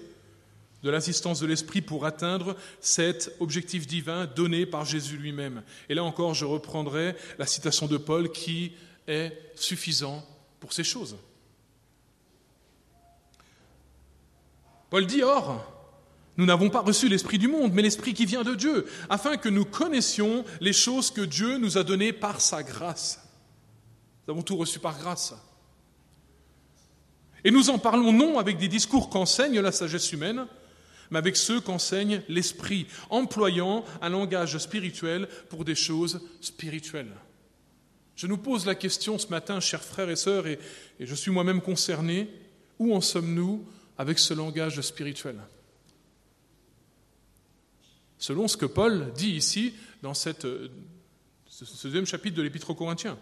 de 0.81 0.89
l'assistance 0.89 1.39
de 1.39 1.45
l'Esprit 1.45 1.81
pour 1.81 2.07
atteindre 2.07 2.55
cet 2.79 3.31
objectif 3.39 3.85
divin 3.85 4.25
donné 4.25 4.65
par 4.65 4.85
Jésus 4.85 5.17
lui-même? 5.17 5.61
Et 5.87 5.93
là 5.93 6.03
encore, 6.03 6.33
je 6.33 6.45
reprendrai 6.45 7.15
la 7.37 7.45
citation 7.45 7.85
de 7.85 7.97
Paul 7.97 8.31
qui 8.31 8.71
est 9.07 9.31
suffisant 9.53 10.25
pour 10.59 10.73
ces 10.73 10.83
choses. 10.83 11.15
Paul 14.89 15.05
dit 15.05 15.21
Or, 15.21 15.63
nous 16.37 16.47
n'avons 16.47 16.71
pas 16.71 16.81
reçu 16.81 17.07
l'Esprit 17.07 17.37
du 17.37 17.47
monde, 17.47 17.73
mais 17.73 17.83
l'Esprit 17.83 18.15
qui 18.15 18.25
vient 18.25 18.41
de 18.41 18.55
Dieu, 18.55 18.87
afin 19.11 19.37
que 19.37 19.47
nous 19.47 19.65
connaissions 19.65 20.43
les 20.59 20.73
choses 20.73 21.11
que 21.11 21.21
Dieu 21.21 21.59
nous 21.59 21.77
a 21.77 21.83
données 21.83 22.13
par 22.13 22.41
sa 22.41 22.63
grâce. 22.63 23.29
Nous 24.25 24.31
avons 24.31 24.41
tout 24.41 24.57
reçu 24.57 24.79
par 24.79 24.97
grâce. 24.97 25.35
Et 27.43 27.51
nous 27.51 27.69
en 27.69 27.79
parlons 27.79 28.13
non 28.13 28.37
avec 28.37 28.57
des 28.57 28.67
discours 28.67 29.09
qu'enseigne 29.09 29.59
la 29.59 29.71
sagesse 29.71 30.11
humaine, 30.11 30.45
mais 31.09 31.19
avec 31.19 31.35
ceux 31.35 31.59
qu'enseigne 31.59 32.21
l'Esprit, 32.29 32.87
employant 33.09 33.83
un 34.01 34.09
langage 34.09 34.57
spirituel 34.57 35.27
pour 35.49 35.65
des 35.65 35.75
choses 35.75 36.21
spirituelles. 36.39 37.13
Je 38.15 38.27
nous 38.27 38.37
pose 38.37 38.65
la 38.65 38.75
question 38.75 39.17
ce 39.17 39.27
matin, 39.27 39.59
chers 39.59 39.83
frères 39.83 40.09
et 40.09 40.15
sœurs, 40.15 40.47
et, 40.47 40.59
je 40.99 41.15
suis 41.15 41.31
moi-même 41.31 41.61
concerné, 41.61 42.29
où 42.79 42.95
en 42.95 43.01
sommes-nous 43.01 43.65
avec 43.97 44.19
ce 44.19 44.33
langage 44.33 44.79
spirituel? 44.81 45.37
Selon 48.17 48.47
ce 48.47 48.57
que 48.57 48.67
Paul 48.67 49.11
dit 49.15 49.31
ici 49.31 49.73
dans 50.03 50.13
cette, 50.13 50.47
ce 51.47 51.87
deuxième 51.87 52.05
chapitre 52.05 52.37
de 52.37 52.43
l'Épître 52.43 52.69
aux 52.69 52.75
Corinthiens. 52.75 53.17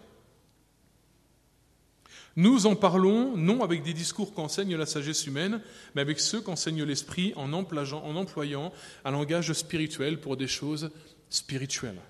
Nous 2.36 2.66
en 2.66 2.76
parlons 2.76 3.36
non 3.36 3.62
avec 3.62 3.82
des 3.82 3.92
discours 3.92 4.32
qu'enseigne 4.34 4.76
la 4.76 4.86
sagesse 4.86 5.26
humaine, 5.26 5.60
mais 5.94 6.00
avec 6.00 6.20
ceux 6.20 6.40
qu'enseigne 6.40 6.84
l'Esprit 6.84 7.32
en, 7.36 7.52
employant 7.52 8.72
un 9.04 9.10
langage 9.10 9.52
spirituel 9.52 10.20
pour 10.20 10.36
des 10.36 10.46
choses 10.46 10.90
spirituelles. 11.28 12.00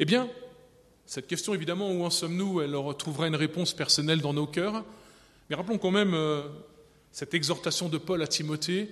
Eh 0.00 0.04
bien, 0.04 0.28
cette 1.06 1.28
question, 1.28 1.54
évidemment, 1.54 1.92
où 1.92 2.04
en 2.04 2.10
sommes-nous, 2.10 2.60
elle 2.60 2.74
retrouvera 2.74 3.28
une 3.28 3.36
réponse 3.36 3.72
personnelle 3.72 4.20
dans 4.20 4.34
nos 4.34 4.46
cœurs. 4.46 4.84
Mais 5.48 5.56
rappelons 5.56 5.78
quand 5.78 5.92
même 5.92 6.14
euh, 6.14 6.42
cette 7.12 7.34
exhortation 7.34 7.88
de 7.88 7.98
Paul 7.98 8.20
à 8.20 8.26
Timothée. 8.26 8.90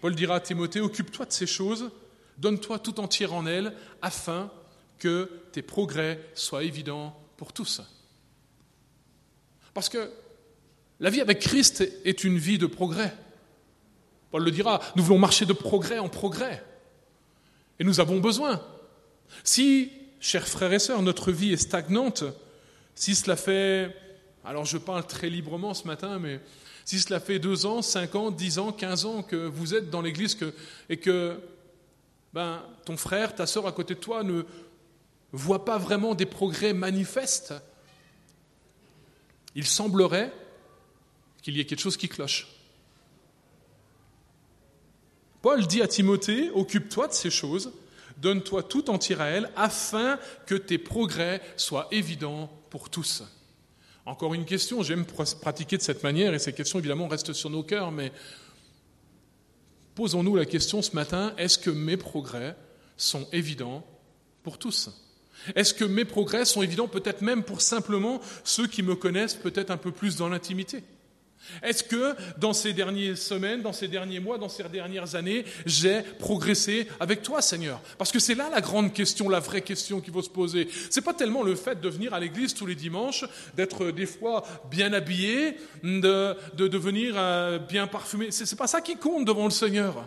Paul 0.00 0.14
dira 0.14 0.36
à 0.36 0.40
Timothée, 0.40 0.80
occupe-toi 0.80 1.26
de 1.26 1.32
ces 1.32 1.46
choses, 1.46 1.90
donne-toi 2.38 2.80
tout 2.80 2.98
entier 3.00 3.26
en 3.26 3.46
elles, 3.46 3.74
afin 4.02 4.50
que 4.98 5.30
tes 5.52 5.62
progrès 5.62 6.20
soient 6.34 6.64
évidents 6.64 7.16
pour 7.36 7.52
tous. 7.52 7.80
Parce 9.74 9.88
que 9.88 10.10
la 10.98 11.10
vie 11.10 11.20
avec 11.20 11.40
Christ 11.40 11.82
est 12.04 12.24
une 12.24 12.38
vie 12.38 12.58
de 12.58 12.66
progrès. 12.66 13.14
Paul 14.30 14.44
le 14.44 14.50
dira, 14.50 14.80
nous 14.96 15.02
voulons 15.02 15.18
marcher 15.18 15.46
de 15.46 15.52
progrès 15.52 15.98
en 15.98 16.08
progrès. 16.08 16.62
Et 17.78 17.84
nous 17.84 18.00
avons 18.00 18.20
besoin. 18.20 18.62
Si, 19.44 19.90
chers 20.20 20.46
frères 20.46 20.72
et 20.72 20.78
sœurs, 20.78 21.02
notre 21.02 21.32
vie 21.32 21.52
est 21.52 21.56
stagnante, 21.56 22.24
si 22.94 23.14
cela 23.14 23.36
fait, 23.36 23.94
alors 24.44 24.64
je 24.64 24.78
parle 24.78 25.06
très 25.06 25.30
librement 25.30 25.74
ce 25.74 25.86
matin, 25.86 26.18
mais 26.18 26.40
si 26.84 27.00
cela 27.00 27.20
fait 27.20 27.38
deux 27.38 27.66
ans, 27.66 27.82
cinq 27.82 28.14
ans, 28.14 28.30
dix 28.30 28.58
ans, 28.58 28.72
quinze 28.72 29.04
ans 29.04 29.22
que 29.22 29.36
vous 29.36 29.74
êtes 29.74 29.90
dans 29.90 30.02
l'Église 30.02 30.36
et 30.88 30.96
que 30.98 31.40
ben, 32.32 32.62
ton 32.84 32.96
frère, 32.96 33.34
ta 33.34 33.46
sœur 33.46 33.66
à 33.66 33.72
côté 33.72 33.94
de 33.94 34.00
toi 34.00 34.22
ne 34.22 34.42
voit 35.32 35.64
pas 35.64 35.78
vraiment 35.78 36.14
des 36.14 36.26
progrès 36.26 36.72
manifestes, 36.72 37.54
il 39.54 39.66
semblerait 39.66 40.32
qu'il 41.42 41.56
y 41.56 41.60
ait 41.60 41.66
quelque 41.66 41.80
chose 41.80 41.96
qui 41.96 42.08
cloche. 42.08 42.48
Paul 45.42 45.66
dit 45.66 45.80
à 45.80 45.88
Timothée, 45.88 46.50
occupe-toi 46.50 47.08
de 47.08 47.12
ces 47.12 47.30
choses, 47.30 47.72
donne-toi 48.18 48.62
tout 48.62 48.90
entier 48.90 49.16
à 49.18 49.26
elles, 49.26 49.50
afin 49.56 50.18
que 50.46 50.54
tes 50.54 50.78
progrès 50.78 51.40
soient 51.56 51.88
évidents 51.90 52.50
pour 52.68 52.90
tous. 52.90 53.22
Encore 54.04 54.34
une 54.34 54.44
question, 54.44 54.82
j'aime 54.82 55.06
pratiquer 55.06 55.78
de 55.78 55.82
cette 55.82 56.02
manière, 56.02 56.34
et 56.34 56.38
ces 56.38 56.52
questions 56.52 56.78
évidemment 56.78 57.08
restent 57.08 57.32
sur 57.32 57.48
nos 57.48 57.62
cœurs, 57.62 57.90
mais 57.90 58.12
posons-nous 59.94 60.36
la 60.36 60.46
question 60.46 60.82
ce 60.82 60.94
matin, 60.94 61.34
est-ce 61.38 61.58
que 61.58 61.70
mes 61.70 61.96
progrès 61.96 62.56
sont 62.96 63.26
évidents 63.32 63.84
pour 64.42 64.58
tous? 64.58 64.90
Est-ce 65.54 65.74
que 65.74 65.84
mes 65.84 66.04
progrès 66.04 66.44
sont 66.44 66.62
évidents 66.62 66.88
peut-être 66.88 67.22
même 67.22 67.42
pour 67.42 67.60
simplement 67.60 68.20
ceux 68.44 68.66
qui 68.66 68.82
me 68.82 68.94
connaissent 68.94 69.34
peut-être 69.34 69.70
un 69.70 69.76
peu 69.76 69.92
plus 69.92 70.16
dans 70.16 70.28
l'intimité? 70.28 70.82
Est-ce 71.62 71.82
que 71.82 72.14
dans 72.38 72.52
ces 72.52 72.72
dernières 72.72 73.18
semaines, 73.18 73.62
dans 73.62 73.72
ces 73.72 73.88
derniers 73.88 74.20
mois, 74.20 74.38
dans 74.38 74.48
ces 74.48 74.62
dernières 74.64 75.14
années, 75.14 75.44
j'ai 75.66 76.02
progressé 76.18 76.86
avec 77.00 77.22
toi, 77.22 77.42
Seigneur? 77.42 77.80
Parce 77.98 78.12
que 78.12 78.18
c'est 78.18 78.34
là 78.34 78.48
la 78.50 78.60
grande 78.60 78.92
question, 78.92 79.28
la 79.28 79.40
vraie 79.40 79.62
question 79.62 80.00
qu'il 80.00 80.12
faut 80.12 80.22
se 80.22 80.30
poser. 80.30 80.68
C'est 80.90 81.00
pas 81.00 81.14
tellement 81.14 81.42
le 81.42 81.54
fait 81.54 81.80
de 81.80 81.88
venir 81.88 82.14
à 82.14 82.20
l'église 82.20 82.54
tous 82.54 82.66
les 82.66 82.74
dimanches, 82.74 83.24
d'être 83.56 83.90
des 83.90 84.06
fois 84.06 84.44
bien 84.70 84.92
habillé, 84.92 85.56
de, 85.82 86.36
de 86.54 86.68
devenir 86.68 87.14
euh, 87.16 87.58
bien 87.58 87.86
parfumé. 87.86 88.30
C'est 88.30 88.56
pas 88.56 88.66
ça 88.66 88.80
qui 88.80 88.96
compte 88.96 89.24
devant 89.24 89.44
le 89.44 89.50
Seigneur. 89.50 90.06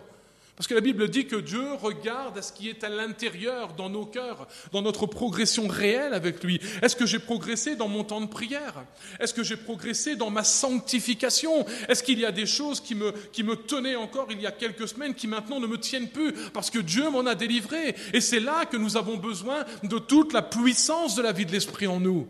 Parce 0.56 0.68
que 0.68 0.74
la 0.74 0.80
Bible 0.80 1.08
dit 1.08 1.26
que 1.26 1.34
Dieu 1.34 1.74
regarde 1.74 2.38
à 2.38 2.42
ce 2.42 2.52
qui 2.52 2.68
est 2.68 2.84
à 2.84 2.88
l'intérieur, 2.88 3.72
dans 3.72 3.90
nos 3.90 4.06
cœurs, 4.06 4.46
dans 4.70 4.82
notre 4.82 5.06
progression 5.06 5.66
réelle 5.66 6.14
avec 6.14 6.44
lui. 6.44 6.60
Est-ce 6.80 6.94
que 6.94 7.06
j'ai 7.06 7.18
progressé 7.18 7.74
dans 7.74 7.88
mon 7.88 8.04
temps 8.04 8.20
de 8.20 8.26
prière? 8.26 8.84
Est-ce 9.18 9.34
que 9.34 9.42
j'ai 9.42 9.56
progressé 9.56 10.14
dans 10.14 10.30
ma 10.30 10.44
sanctification? 10.44 11.66
Est-ce 11.88 12.04
qu'il 12.04 12.20
y 12.20 12.24
a 12.24 12.30
des 12.30 12.46
choses 12.46 12.80
qui 12.80 12.94
me, 12.94 13.10
qui 13.32 13.42
me 13.42 13.56
tenaient 13.56 13.96
encore 13.96 14.28
il 14.30 14.40
y 14.40 14.46
a 14.46 14.52
quelques 14.52 14.86
semaines 14.86 15.14
qui 15.14 15.26
maintenant 15.26 15.58
ne 15.58 15.66
me 15.66 15.78
tiennent 15.78 16.10
plus? 16.10 16.32
Parce 16.52 16.70
que 16.70 16.78
Dieu 16.78 17.10
m'en 17.10 17.26
a 17.26 17.34
délivré 17.34 17.96
Et 18.12 18.20
c'est 18.20 18.40
là 18.40 18.64
que 18.64 18.76
nous 18.76 18.96
avons 18.96 19.16
besoin 19.16 19.64
de 19.82 19.98
toute 19.98 20.32
la 20.32 20.42
puissance 20.42 21.16
de 21.16 21.22
la 21.22 21.32
vie 21.32 21.46
de 21.46 21.52
l'Esprit 21.52 21.88
en 21.88 21.98
nous. 21.98 22.28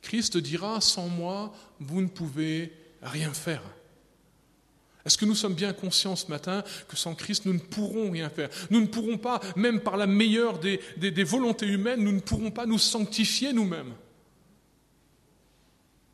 Christ 0.00 0.36
dira, 0.38 0.80
sans 0.80 1.06
moi, 1.06 1.54
vous 1.78 2.02
ne 2.02 2.08
pouvez 2.08 2.72
rien 3.00 3.32
faire. 3.32 3.62
Est-ce 5.04 5.18
que 5.18 5.24
nous 5.24 5.34
sommes 5.34 5.54
bien 5.54 5.72
conscients 5.72 6.14
ce 6.14 6.28
matin 6.28 6.62
que 6.88 6.96
sans 6.96 7.14
Christ, 7.14 7.44
nous 7.46 7.54
ne 7.54 7.58
pourrons 7.58 8.10
rien 8.10 8.30
faire? 8.30 8.48
Nous 8.70 8.80
ne 8.80 8.86
pourrons 8.86 9.18
pas, 9.18 9.40
même 9.56 9.80
par 9.80 9.96
la 9.96 10.06
meilleure 10.06 10.58
des, 10.58 10.78
volontés 11.24 11.66
humaines, 11.66 12.02
nous 12.02 12.12
ne 12.12 12.20
pourrons 12.20 12.50
pas 12.50 12.66
nous 12.66 12.78
sanctifier 12.78 13.52
nous-mêmes. 13.52 13.94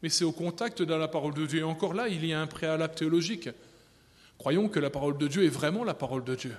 Mais 0.03 0.09
c'est 0.09 0.25
au 0.25 0.33
contact 0.33 0.83
de 0.83 0.95
la 0.95 1.09
parole 1.09 1.35
de 1.35 1.45
Dieu. 1.45 1.61
Et 1.61 1.65
encore 1.65 1.93
là, 1.93 2.09
il 2.09 2.25
y 2.25 2.33
a 2.33 2.41
un 2.41 2.47
préalable 2.47 2.95
théologique. 2.95 3.51
Croyons 4.39 4.69
que 4.69 4.79
la 4.79 4.91
parole 4.91 5.19
de 5.19 5.27
Dieu 5.27 5.45
est 5.45 5.49
vraiment 5.49 5.85
la 5.85 5.95
parole 5.95 6.25
de 6.25 6.35
Dieu. 6.35 6.55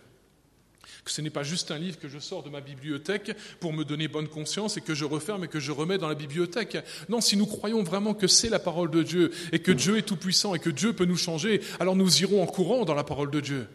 Que 1.04 1.12
ce 1.12 1.22
n'est 1.22 1.30
pas 1.30 1.44
juste 1.44 1.72
un 1.72 1.78
livre 1.78 2.00
que 2.00 2.10
je 2.10 2.20
sors 2.20 2.44
de 2.44 2.50
ma 2.50 2.62
bibliothèque 2.62 3.36
pour 3.60 3.74
me 3.74 3.84
donner 3.84 4.08
bonne 4.08 4.28
conscience 4.28 4.78
et 4.78 4.82
que 4.82 4.94
je 4.94 5.06
referme 5.06 5.46
et 5.46 5.48
que 5.48 5.60
je 5.60 5.72
remets 5.72 5.98
dans 5.98 6.08
la 6.08 6.16
bibliothèque. 6.16 6.78
Non, 7.08 7.22
si 7.22 7.38
nous 7.38 7.46
croyons 7.46 7.84
vraiment 7.84 8.14
que 8.14 8.28
c'est 8.28 8.50
la 8.50 8.60
parole 8.60 8.92
de 8.92 9.04
Dieu 9.04 9.32
et 9.52 9.60
que 9.60 9.72
Dieu 9.72 9.98
est 9.98 10.04
tout-puissant 10.04 10.56
et 10.56 10.60
que 10.60 10.70
Dieu 10.70 10.94
peut 10.94 11.06
nous 11.06 11.18
changer, 11.18 11.62
alors 11.80 11.96
nous 11.96 12.22
irons 12.22 12.44
en 12.44 12.48
courant 12.48 12.86
dans 12.86 12.96
la 12.96 13.04
parole 13.04 13.32
de 13.32 13.40
Dieu. 13.40 13.68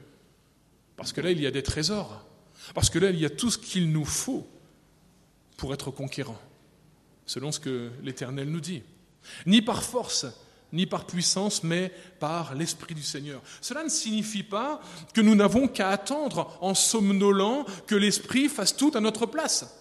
Parce 0.96 1.12
que 1.12 1.20
là, 1.20 1.31
il 1.31 1.40
y 1.40 1.46
a 1.46 1.50
des 1.50 1.62
trésors. 1.62 2.24
Parce 2.72 2.90
que 2.90 2.98
là, 2.98 3.11
il 3.11 3.18
y 3.18 3.27
a 3.27 3.31
tout 3.31 3.50
ce 3.50 3.59
qu'il 3.59 3.90
nous 3.90 4.05
faut 4.05 4.46
pour 5.57 5.74
être 5.74 5.90
conquérant, 5.90 6.40
selon 7.27 7.53
ce 7.53 7.61
que 7.61 7.90
l'Éternel 8.03 8.48
nous 8.50 8.61
dit. 8.61 8.83
Ni 9.46 9.62
par 9.62 9.83
force, 9.83 10.27
ni 10.72 10.87
par 10.87 11.07
puissance, 11.07 11.62
mais 11.62 11.92
par 12.18 12.55
l'Esprit 12.55 12.94
du 12.94 13.03
Seigneur. 13.03 13.42
Cela 13.61 13.85
ne 13.85 13.88
signifie 13.88 14.42
pas 14.42 14.81
que 15.12 15.20
nous 15.20 15.35
n'avons 15.35 15.68
qu'à 15.68 15.90
attendre 15.90 16.57
en 16.61 16.74
somnolant 16.74 17.64
que 17.87 17.94
l'Esprit 17.94 18.48
fasse 18.48 18.77
tout 18.77 18.92
à 18.94 19.00
notre 19.00 19.27
place. 19.27 19.81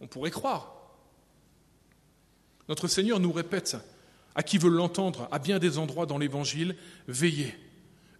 On 0.00 0.06
pourrait 0.06 0.30
croire. 0.30 0.74
Notre 2.68 2.86
Seigneur 2.86 3.18
nous 3.18 3.32
répète, 3.32 3.76
à 4.34 4.42
qui 4.42 4.58
veut 4.58 4.68
l'entendre, 4.68 5.26
à 5.32 5.38
bien 5.38 5.58
des 5.58 5.78
endroits 5.78 6.06
dans 6.06 6.18
l'Évangile, 6.18 6.76
veillez, 7.06 7.54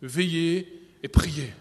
veillez 0.00 0.88
et 1.02 1.08
priez. 1.08 1.52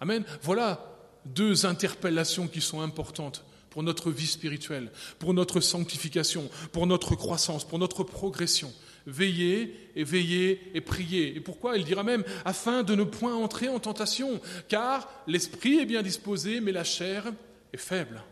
Amen. 0.00 0.24
Voilà 0.42 0.90
deux 1.24 1.66
interpellations 1.66 2.46
qui 2.46 2.60
sont 2.60 2.80
importantes 2.80 3.44
pour 3.74 3.82
notre 3.82 4.12
vie 4.12 4.28
spirituelle, 4.28 4.92
pour 5.18 5.34
notre 5.34 5.58
sanctification, 5.58 6.48
pour 6.70 6.86
notre 6.86 7.16
croissance, 7.16 7.64
pour 7.64 7.80
notre 7.80 8.04
progression. 8.04 8.72
Veillez 9.04 9.90
et 9.96 10.04
veillez 10.04 10.70
et 10.74 10.80
priez. 10.80 11.34
Et 11.34 11.40
pourquoi? 11.40 11.76
Il 11.76 11.84
dira 11.84 12.04
même 12.04 12.22
afin 12.44 12.84
de 12.84 12.94
ne 12.94 13.02
point 13.02 13.34
entrer 13.34 13.68
en 13.68 13.80
tentation, 13.80 14.40
car 14.68 15.10
l'esprit 15.26 15.80
est 15.80 15.86
bien 15.86 16.02
disposé, 16.02 16.60
mais 16.60 16.70
la 16.70 16.84
chair 16.84 17.32
est 17.72 17.78
faible. 17.78 18.22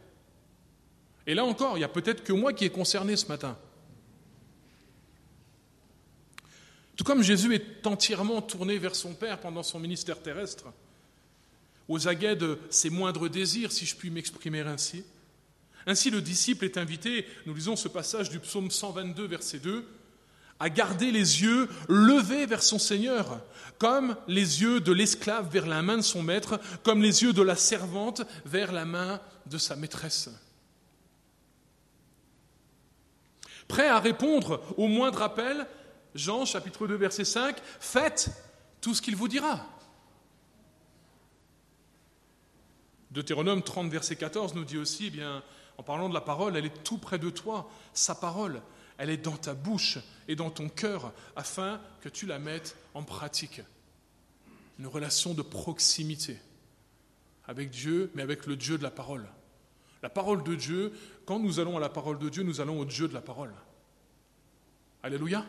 Et 1.27 1.35
là 1.35 1.45
encore, 1.45 1.77
il 1.77 1.81
y 1.81 1.85
a 1.85 1.89
peut-être 1.89 2.23
que 2.23 2.33
moi 2.33 2.53
qui 2.53 2.65
est 2.65 2.71
concerné 2.71 3.17
ce 3.17 3.27
matin. 3.27 3.59
Tout 6.95 7.03
comme 7.03 7.25
Jésus 7.25 7.53
est 7.53 7.85
entièrement 7.85 8.43
tourné 8.43 8.79
vers 8.79 8.95
son 8.95 9.15
Père 9.15 9.41
pendant 9.41 9.65
son 9.65 9.81
ministère 9.81 10.23
terrestre, 10.23 10.67
aux 11.89 12.07
aguets 12.07 12.37
de 12.37 12.61
ses 12.71 12.91
moindres 12.91 13.29
désirs, 13.29 13.73
si 13.73 13.87
je 13.87 13.97
puis 13.97 14.09
m'exprimer 14.09 14.61
ainsi, 14.61 15.03
ainsi, 15.87 16.11
le 16.11 16.21
disciple 16.21 16.65
est 16.65 16.77
invité, 16.77 17.27
nous 17.47 17.55
lisons 17.55 17.77
ce 17.77 17.89
passage 17.89 18.31
du 18.31 18.39
psaume 18.39 18.71
122, 18.71 19.27
verset 19.27 19.59
2, 19.59 19.85
à 20.61 20.71
garder 20.71 21.11
les 21.11 21.43
yeux 21.43 21.69
levés 21.89 22.47
vers 22.47 22.63
son 22.63 22.79
Seigneur, 22.79 23.43
comme 23.79 24.17
les 24.29 24.63
yeux 24.63 24.81
de 24.81 24.93
l'esclave 24.93 25.51
vers 25.51 25.67
la 25.67 25.83
main 25.83 25.97
de 25.97 26.03
son 26.03 26.23
maître, 26.23 26.61
comme 26.85 27.03
les 27.03 27.25
yeux 27.25 27.33
de 27.33 27.43
la 27.43 27.57
servante 27.57 28.23
vers 28.45 28.71
la 28.71 28.85
main 28.85 29.21
de 29.47 29.59
sa 29.59 29.75
maîtresse. 29.75 30.31
Prêt 33.67 33.89
à 33.89 33.99
répondre 33.99 34.63
au 34.77 34.87
moindre 34.87 35.23
appel, 35.23 35.67
Jean 36.15 36.45
chapitre 36.45 36.87
2 36.87 36.95
verset 36.95 37.25
5, 37.25 37.57
faites 37.81 38.31
tout 38.81 38.95
ce 38.95 39.03
qu'il 39.03 39.17
vous 39.17 39.29
dira. 39.29 39.67
Deutéronome 43.11 43.63
30 43.63 43.91
verset 43.91 44.17
14 44.17 44.55
nous 44.55 44.65
dit 44.65 44.79
aussi, 44.79 45.07
eh 45.07 45.11
bien, 45.11 45.43
en 45.79 45.83
parlant 45.83 46.09
de 46.09 46.15
la 46.15 46.21
parole, 46.21 46.57
elle 46.57 46.67
est 46.67 46.85
tout 46.85 46.99
près 46.99 47.19
de 47.19 47.31
toi. 47.31 47.71
Sa 47.93 48.15
parole, 48.15 48.63
elle 48.99 49.11
est 49.11 49.17
dans 49.17 49.37
ta 49.37 49.55
bouche 49.55 49.99
et 50.29 50.37
dans 50.37 50.51
ton 50.51 50.69
cœur 50.69 51.13
afin 51.37 51.81
que 52.01 52.09
tu 52.09 52.27
la 52.27 52.39
mettes 52.39 52.77
en 52.95 53.03
pratique. 53.03 53.61
Une 54.79 54.87
relation 54.87 55.35
de 55.35 55.43
proximité 55.43 56.39
avec 57.47 57.71
Dieu, 57.71 58.11
mais 58.15 58.23
avec 58.23 58.47
le 58.47 58.57
Dieu 58.57 58.79
de 58.79 58.83
la 58.83 58.91
parole. 58.91 59.27
La 60.03 60.09
parole 60.09 60.43
de 60.43 60.55
Dieu, 60.55 60.93
quand 61.27 61.39
nous 61.39 61.61
allons 61.61 61.77
à 61.77 61.81
la 61.81 61.89
parole 61.89 62.19
de 62.19 62.29
Dieu, 62.29 62.43
nous 62.43 62.61
allons 62.61 62.81
au 62.81 62.85
Dieu 62.85 63.09
de 63.09 63.15
la 63.15 63.21
parole. 63.21 63.53
Alléluia. 65.03 65.45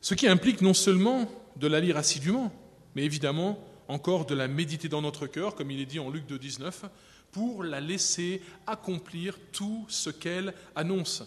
Ce 0.00 0.14
qui 0.14 0.28
implique 0.28 0.60
non 0.60 0.74
seulement 0.74 1.30
de 1.56 1.66
la 1.66 1.80
lire 1.80 1.96
assidûment, 1.96 2.52
mais 2.94 3.04
évidemment 3.04 3.58
encore 3.88 4.26
de 4.26 4.34
la 4.34 4.48
méditer 4.48 4.88
dans 4.88 5.02
notre 5.02 5.26
cœur, 5.26 5.54
comme 5.54 5.70
il 5.70 5.80
est 5.80 5.86
dit 5.86 5.98
en 5.98 6.10
Luc 6.10 6.26
2, 6.26 6.38
19, 6.38 6.84
pour 7.32 7.62
la 7.62 7.80
laisser 7.80 8.42
accomplir 8.66 9.38
tout 9.52 9.84
ce 9.88 10.10
qu'elle 10.10 10.54
annonce. 10.74 11.22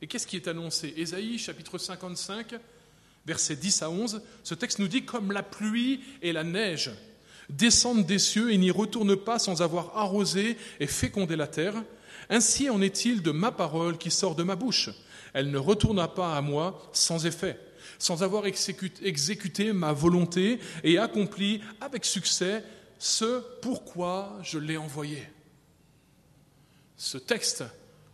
Et 0.00 0.06
qu'est-ce 0.06 0.26
qui 0.26 0.36
est 0.36 0.48
annoncé? 0.48 0.92
Ésaïe 0.96 1.38
chapitre 1.38 1.78
55, 1.78 2.54
versets 3.26 3.56
10 3.56 3.82
à 3.82 3.90
11, 3.90 4.22
ce 4.42 4.54
texte 4.54 4.78
nous 4.78 4.88
dit 4.88 5.04
comme 5.04 5.32
la 5.32 5.42
pluie 5.42 6.00
et 6.22 6.32
la 6.32 6.44
neige 6.44 6.90
descendent 7.48 8.06
des 8.06 8.18
cieux 8.18 8.52
et 8.52 8.58
n'y 8.58 8.70
retournent 8.70 9.16
pas 9.16 9.38
sans 9.38 9.62
avoir 9.62 9.96
arrosé 9.96 10.56
et 10.80 10.86
fécondé 10.86 11.36
la 11.36 11.46
terre, 11.46 11.74
ainsi 12.30 12.70
en 12.70 12.80
est-il 12.80 13.22
de 13.22 13.30
ma 13.30 13.52
parole 13.52 13.98
qui 13.98 14.10
sort 14.10 14.34
de 14.34 14.42
ma 14.42 14.56
bouche. 14.56 14.90
Elle 15.34 15.50
ne 15.50 15.58
retourna 15.58 16.08
pas 16.08 16.36
à 16.36 16.40
moi 16.40 16.88
sans 16.92 17.26
effet 17.26 17.58
sans 17.98 18.22
avoir 18.22 18.44
exécuté 18.46 19.72
ma 19.72 19.92
volonté 19.92 20.60
et 20.82 20.98
accompli 20.98 21.60
avec 21.80 22.04
succès 22.04 22.64
ce 22.98 23.42
pourquoi 23.60 24.38
je 24.42 24.58
l'ai 24.58 24.76
envoyé. 24.76 25.22
Ce 26.96 27.18
texte 27.18 27.64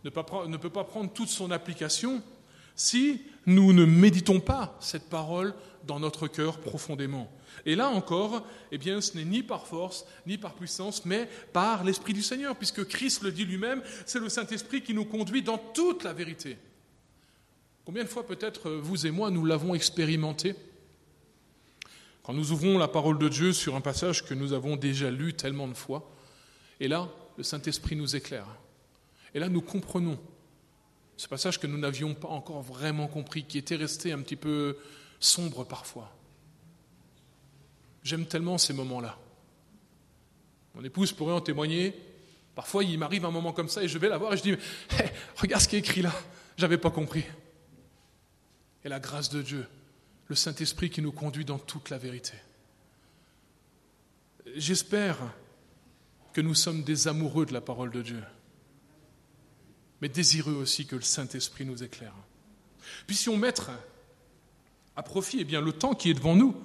ne 0.03 0.09
peut 0.09 0.69
pas 0.69 0.83
prendre 0.83 1.13
toute 1.13 1.29
son 1.29 1.51
application 1.51 2.21
si 2.75 3.21
nous 3.45 3.73
ne 3.73 3.85
méditons 3.85 4.39
pas 4.39 4.77
cette 4.79 5.09
parole 5.09 5.53
dans 5.85 5.99
notre 5.99 6.27
cœur 6.27 6.59
profondément. 6.59 7.31
Et 7.65 7.75
là 7.75 7.89
encore, 7.89 8.45
eh 8.71 8.79
ce 8.79 9.17
n'est 9.17 9.25
ni 9.25 9.43
par 9.43 9.67
force, 9.67 10.05
ni 10.25 10.37
par 10.37 10.53
puissance, 10.53 11.05
mais 11.05 11.29
par 11.53 11.83
l'Esprit 11.83 12.13
du 12.13 12.21
Seigneur, 12.21 12.55
puisque 12.55 12.85
Christ 12.85 13.23
le 13.23 13.31
dit 13.31 13.45
lui-même, 13.45 13.83
c'est 14.05 14.19
le 14.19 14.29
Saint-Esprit 14.29 14.81
qui 14.81 14.93
nous 14.93 15.05
conduit 15.05 15.41
dans 15.41 15.57
toute 15.57 16.03
la 16.03 16.13
vérité. 16.13 16.57
Combien 17.85 18.03
de 18.03 18.09
fois 18.09 18.25
peut-être 18.25 18.69
euh, 18.69 18.79
vous 18.81 19.07
et 19.07 19.11
moi 19.11 19.31
nous 19.31 19.45
l'avons 19.45 19.73
expérimenté 19.73 20.55
Quand 22.23 22.33
nous 22.33 22.51
ouvrons 22.51 22.77
la 22.77 22.87
parole 22.87 23.17
de 23.17 23.27
Dieu 23.27 23.53
sur 23.53 23.75
un 23.75 23.81
passage 23.81 24.23
que 24.23 24.33
nous 24.33 24.53
avons 24.53 24.75
déjà 24.75 25.09
lu 25.09 25.33
tellement 25.33 25.67
de 25.67 25.73
fois, 25.73 26.09
et 26.79 26.87
là, 26.87 27.09
le 27.37 27.43
Saint-Esprit 27.43 27.95
nous 27.95 28.15
éclaire. 28.15 28.47
Et 29.33 29.39
là, 29.39 29.49
nous 29.49 29.61
comprenons 29.61 30.19
ce 31.17 31.27
passage 31.27 31.59
que 31.59 31.67
nous 31.67 31.77
n'avions 31.77 32.13
pas 32.13 32.27
encore 32.27 32.61
vraiment 32.61 33.07
compris, 33.07 33.43
qui 33.43 33.57
était 33.57 33.75
resté 33.75 34.11
un 34.11 34.19
petit 34.21 34.35
peu 34.35 34.77
sombre 35.19 35.63
parfois. 35.63 36.11
J'aime 38.03 38.25
tellement 38.25 38.57
ces 38.57 38.73
moments-là. 38.73 39.17
Mon 40.75 40.83
épouse 40.83 41.11
pourrait 41.11 41.33
en 41.33 41.41
témoigner. 41.41 41.93
Parfois, 42.55 42.83
il 42.83 42.97
m'arrive 42.97 43.25
un 43.25 43.31
moment 43.31 43.53
comme 43.53 43.69
ça 43.69 43.83
et 43.83 43.87
je 43.87 43.97
vais 43.97 44.09
la 44.09 44.17
voir 44.17 44.33
et 44.33 44.37
je 44.37 44.43
dis 44.43 44.55
Regarde 45.37 45.61
ce 45.61 45.67
qui 45.67 45.75
est 45.75 45.79
écrit 45.79 46.01
là, 46.01 46.13
j'avais 46.57 46.77
pas 46.77 46.89
compris 46.89 47.23
et 48.83 48.89
la 48.89 48.99
grâce 48.99 49.29
de 49.29 49.41
Dieu, 49.41 49.67
le 50.27 50.35
Saint-Esprit 50.35 50.89
qui 50.89 51.01
nous 51.01 51.11
conduit 51.11 51.45
dans 51.45 51.59
toute 51.59 51.89
la 51.89 51.97
vérité. 51.97 52.33
J'espère 54.55 55.17
que 56.33 56.41
nous 56.41 56.55
sommes 56.55 56.83
des 56.83 57.07
amoureux 57.07 57.45
de 57.45 57.53
la 57.53 57.61
parole 57.61 57.91
de 57.91 58.01
Dieu, 58.01 58.23
mais 60.01 60.09
désireux 60.09 60.53
aussi 60.53 60.85
que 60.85 60.95
le 60.95 61.01
Saint-Esprit 61.01 61.65
nous 61.65 61.83
éclaire. 61.83 62.13
Puissions 63.05 63.37
mettre 63.37 63.71
à 64.95 65.03
profit 65.03 65.37
eh 65.41 65.43
bien, 65.43 65.61
le 65.61 65.73
temps 65.73 65.93
qui 65.93 66.09
est 66.09 66.13
devant 66.13 66.35
nous 66.35 66.55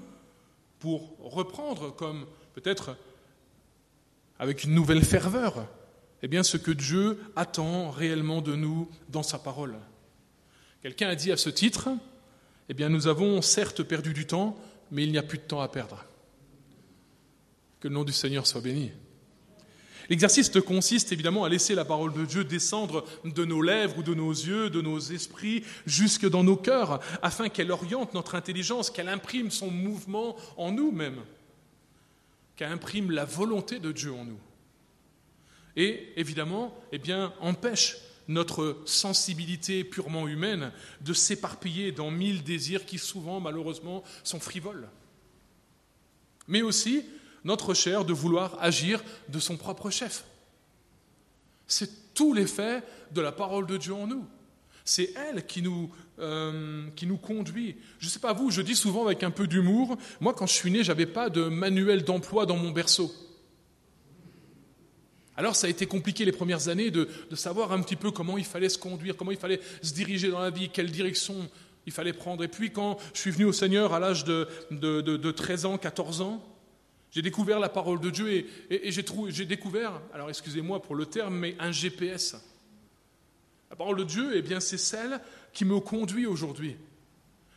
pour 0.79 1.17
reprendre 1.21 1.95
comme 1.95 2.27
peut-être 2.55 2.97
avec 4.39 4.65
une 4.65 4.75
nouvelle 4.75 5.05
ferveur 5.05 5.67
eh 6.23 6.43
ce 6.43 6.57
que 6.57 6.71
Dieu 6.71 7.21
attend 7.37 7.91
réellement 7.91 8.41
de 8.41 8.55
nous 8.55 8.91
dans 9.09 9.23
sa 9.23 9.39
parole. 9.39 9.77
Quelqu'un 10.87 11.09
a 11.09 11.17
dit 11.17 11.33
à 11.33 11.37
ce 11.37 11.51
titre, 11.51 11.89
eh 12.69 12.73
bien 12.73 12.89
nous 12.89 13.09
avons 13.09 13.43
certes 13.43 13.83
perdu 13.83 14.13
du 14.15 14.25
temps, 14.25 14.57
mais 14.93 15.03
il 15.03 15.11
n'y 15.11 15.19
a 15.19 15.25
plus 15.25 15.39
de 15.39 15.43
temps 15.43 15.61
à 15.61 15.67
perdre. 15.67 16.05
Que 17.81 17.89
le 17.89 17.95
nom 17.95 18.05
du 18.05 18.13
Seigneur 18.13 18.47
soit 18.47 18.61
béni. 18.61 18.93
L'exercice 20.09 20.49
consiste 20.61 21.11
évidemment 21.11 21.43
à 21.43 21.49
laisser 21.49 21.75
la 21.75 21.85
parole 21.85 22.13
de 22.13 22.25
Dieu 22.25 22.45
descendre 22.45 23.05
de 23.25 23.45
nos 23.45 23.63
lèvres 23.63 23.99
ou 23.99 24.05
de 24.05 24.15
nos 24.15 24.31
yeux, 24.31 24.71
de 24.71 24.81
nos 24.81 25.01
esprits, 25.01 25.65
jusque 25.87 26.31
dans 26.31 26.45
nos 26.45 26.57
cœurs, 26.57 27.01
afin 27.21 27.49
qu'elle 27.49 27.73
oriente 27.73 28.15
notre 28.15 28.37
intelligence, 28.37 28.89
qu'elle 28.89 29.09
imprime 29.09 29.51
son 29.51 29.73
mouvement 29.73 30.37
en 30.57 30.71
nous-mêmes, 30.71 31.25
qu'elle 32.55 32.71
imprime 32.71 33.11
la 33.11 33.25
volonté 33.25 33.81
de 33.81 33.91
Dieu 33.91 34.13
en 34.13 34.25
nous. 34.25 34.39
et 35.75 36.13
évidemment 36.15 36.79
eh 36.93 36.99
bien, 36.99 37.35
empêche 37.41 37.97
notre 38.29 38.77
sensibilité 38.85 39.85
purement 39.85 40.27
humaine 40.27 40.73
de 41.01 41.13
s'éparpiller 41.13 41.93
dans 41.93 42.11
mille 42.11 42.43
désirs 42.43 42.87
qui 42.87 42.99
souvent, 42.99 43.41
malheureusement, 43.41 44.03
sont 44.25 44.41
frivoles. 44.41 44.89
Mais 46.49 46.63
aussi 46.63 47.05
notre 47.45 47.75
chair 47.75 48.05
de 48.05 48.13
vouloir 48.13 48.57
agir 48.61 49.03
de 49.29 49.39
son 49.39 49.57
propre 49.57 49.91
chef. 49.91 50.25
C'est 51.69 52.15
tout 52.15 52.35
l'effet 52.35 52.83
de 53.13 53.21
la 53.21 53.33
parole 53.33 53.67
de 53.67 53.77
Dieu 53.77 53.95
en 53.95 54.07
nous. 54.07 54.27
C'est 54.85 55.13
elle 55.17 55.47
qui 55.47 55.63
nous, 55.63 55.91
euh, 56.21 56.89
qui 56.95 57.07
nous 57.07 57.17
conduit. 57.17 57.77
Je 57.99 58.07
ne 58.07 58.11
sais 58.11 58.21
pas 58.21 58.33
vous, 58.33 58.51
je 58.51 58.63
dis 58.63 58.77
souvent 58.77 59.05
avec 59.05 59.23
un 59.23 59.31
peu 59.31 59.47
d'humour, 59.47 59.97
moi 60.21 60.33
quand 60.33 60.47
je 60.47 60.55
suis 60.55 60.71
né, 60.71 60.85
je 60.85 60.89
n'avais 60.89 61.07
pas 61.07 61.29
de 61.29 61.45
manuel 61.45 62.05
d'emploi 62.05 62.47
dans 62.47 62.57
mon 62.57 62.71
berceau. 62.71 63.13
Alors 65.37 65.55
ça 65.55 65.67
a 65.67 65.71
été 65.71 65.87
compliqué 65.87 66.25
les 66.25 66.33
premières 66.33 66.69
années 66.69 66.91
de, 66.91 67.09
savoir 67.35 67.73
un 67.73 67.81
petit 67.83 67.97
peu 67.97 68.11
comment 68.11 68.39
il 68.39 68.45
fallait 68.45 68.69
se 68.69 68.79
conduire, 68.79 69.17
comment 69.17 69.33
il 69.33 69.39
fallait 69.39 69.61
se 69.83 69.93
diriger 69.93 70.31
dans 70.31 70.41
la 70.41 70.51
vie, 70.51 70.71
quelle 70.71 70.91
direction 70.91 71.49
il 71.85 71.93
fallait 71.93 72.15
prendre. 72.15 72.43
Et 72.43 72.49
puis 72.49 72.71
quand 72.71 72.99
je 73.13 73.21
suis 73.21 73.31
venu 73.31 73.45
au 73.45 73.53
Seigneur 73.53 73.93
à 73.93 74.01
l'âge 74.01 74.25
de, 74.25 74.49
de, 74.71 75.31
13 75.31 75.67
ans, 75.67 75.79
14 75.79 76.23
ans, 76.23 76.43
j'ai 77.11 77.23
découvert 77.23 77.61
la 77.61 77.69
parole 77.69 78.01
de 78.01 78.11
Dieu 78.11 78.33
et, 78.33 78.47
et, 78.71 78.91
j'ai 78.91 79.47
découvert, 79.47 80.01
alors 80.13 80.29
excusez-moi 80.29 80.83
pour 80.83 80.95
le 80.95 81.07
terme, 81.07 81.37
mais 81.37 81.55
un 81.59 81.73
GPS. 81.73 82.37
La 83.71 83.77
parole 83.77 83.97
de 83.97 84.05
Dieu, 84.05 84.33
eh 84.35 84.43
bien, 84.43 84.61
c'est 84.61 84.79
celle 84.79 85.21
qui 85.53 85.65
me 85.65 85.81
conduit 85.81 86.27
aujourd'hui. 86.27 86.77